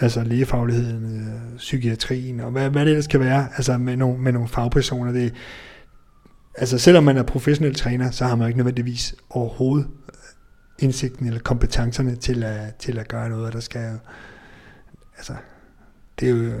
[0.00, 4.32] altså lægefagligheden, øh, psykiatrien og hvad, hvad det ellers kan være, altså med nogle, med
[4.32, 5.12] nogle fagpersoner.
[5.12, 5.34] Det,
[6.54, 9.88] altså selvom man er professionel træner, så har man ikke nødvendigvis overhovedet
[10.78, 13.98] indsigten eller kompetencerne til at, til at gøre noget, der skal
[15.16, 15.32] altså,
[16.20, 16.52] det er jo,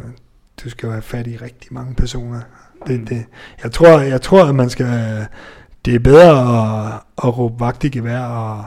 [0.64, 2.40] du skal jo have fat i rigtig mange personer.
[2.86, 3.06] Det, mm.
[3.06, 3.24] det,
[3.62, 4.86] jeg, tror, jeg tror, at man skal,
[5.84, 6.30] det er bedre
[6.86, 8.64] at, at råbe vagt i gevær og,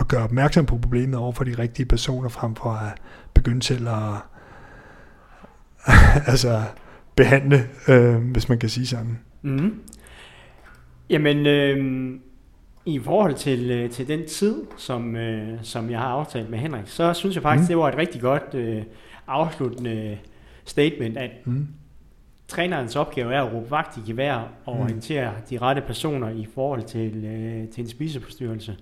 [0.00, 2.98] at gøre opmærksom på problemet over for de rigtige personer, frem for at
[3.34, 4.14] begynde til at
[6.32, 6.62] altså,
[7.16, 9.18] behandle, øh, hvis man kan sige sådan.
[9.42, 9.82] Mm.
[11.10, 12.10] Jamen, øh,
[12.84, 16.86] i forhold til, øh, til den tid, som, øh, som jeg har aftalt med Henrik,
[16.86, 17.68] så synes jeg faktisk, mm.
[17.68, 18.82] det var et rigtig godt øh,
[19.26, 20.18] afsluttende
[20.64, 21.68] statement, at mm.
[22.48, 24.82] trænerens opgave er at råbe vagt i gevær og mm.
[24.82, 28.76] orientere de rette personer i forhold til, øh, til en spiseforstyrrelse.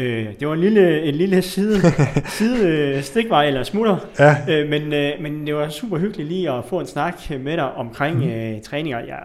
[0.00, 1.80] Øh, det var en lille, en lille side,
[2.38, 4.36] side øh, stikvej eller smutter, ja.
[4.48, 7.72] øh, men, øh, men det var super hyggeligt lige at få en snak med dig
[7.72, 8.30] omkring mm.
[8.30, 9.18] øh, træning, og jeg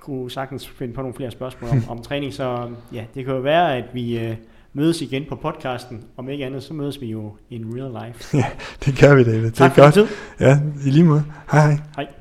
[0.00, 3.40] kunne sagtens finde på nogle flere spørgsmål om, om træning, så ja, det kan jo
[3.40, 4.34] være, at vi øh,
[4.72, 6.04] mødes igen på podcasten.
[6.16, 8.36] Om ikke andet, så mødes vi jo in real life.
[8.38, 8.46] Ja,
[8.84, 9.46] det gør vi, David.
[9.46, 9.94] Det tak er for godt.
[9.94, 10.06] Tid.
[10.40, 11.24] Ja, i lige måde.
[11.52, 11.78] Hej hej.
[11.96, 12.17] Hej.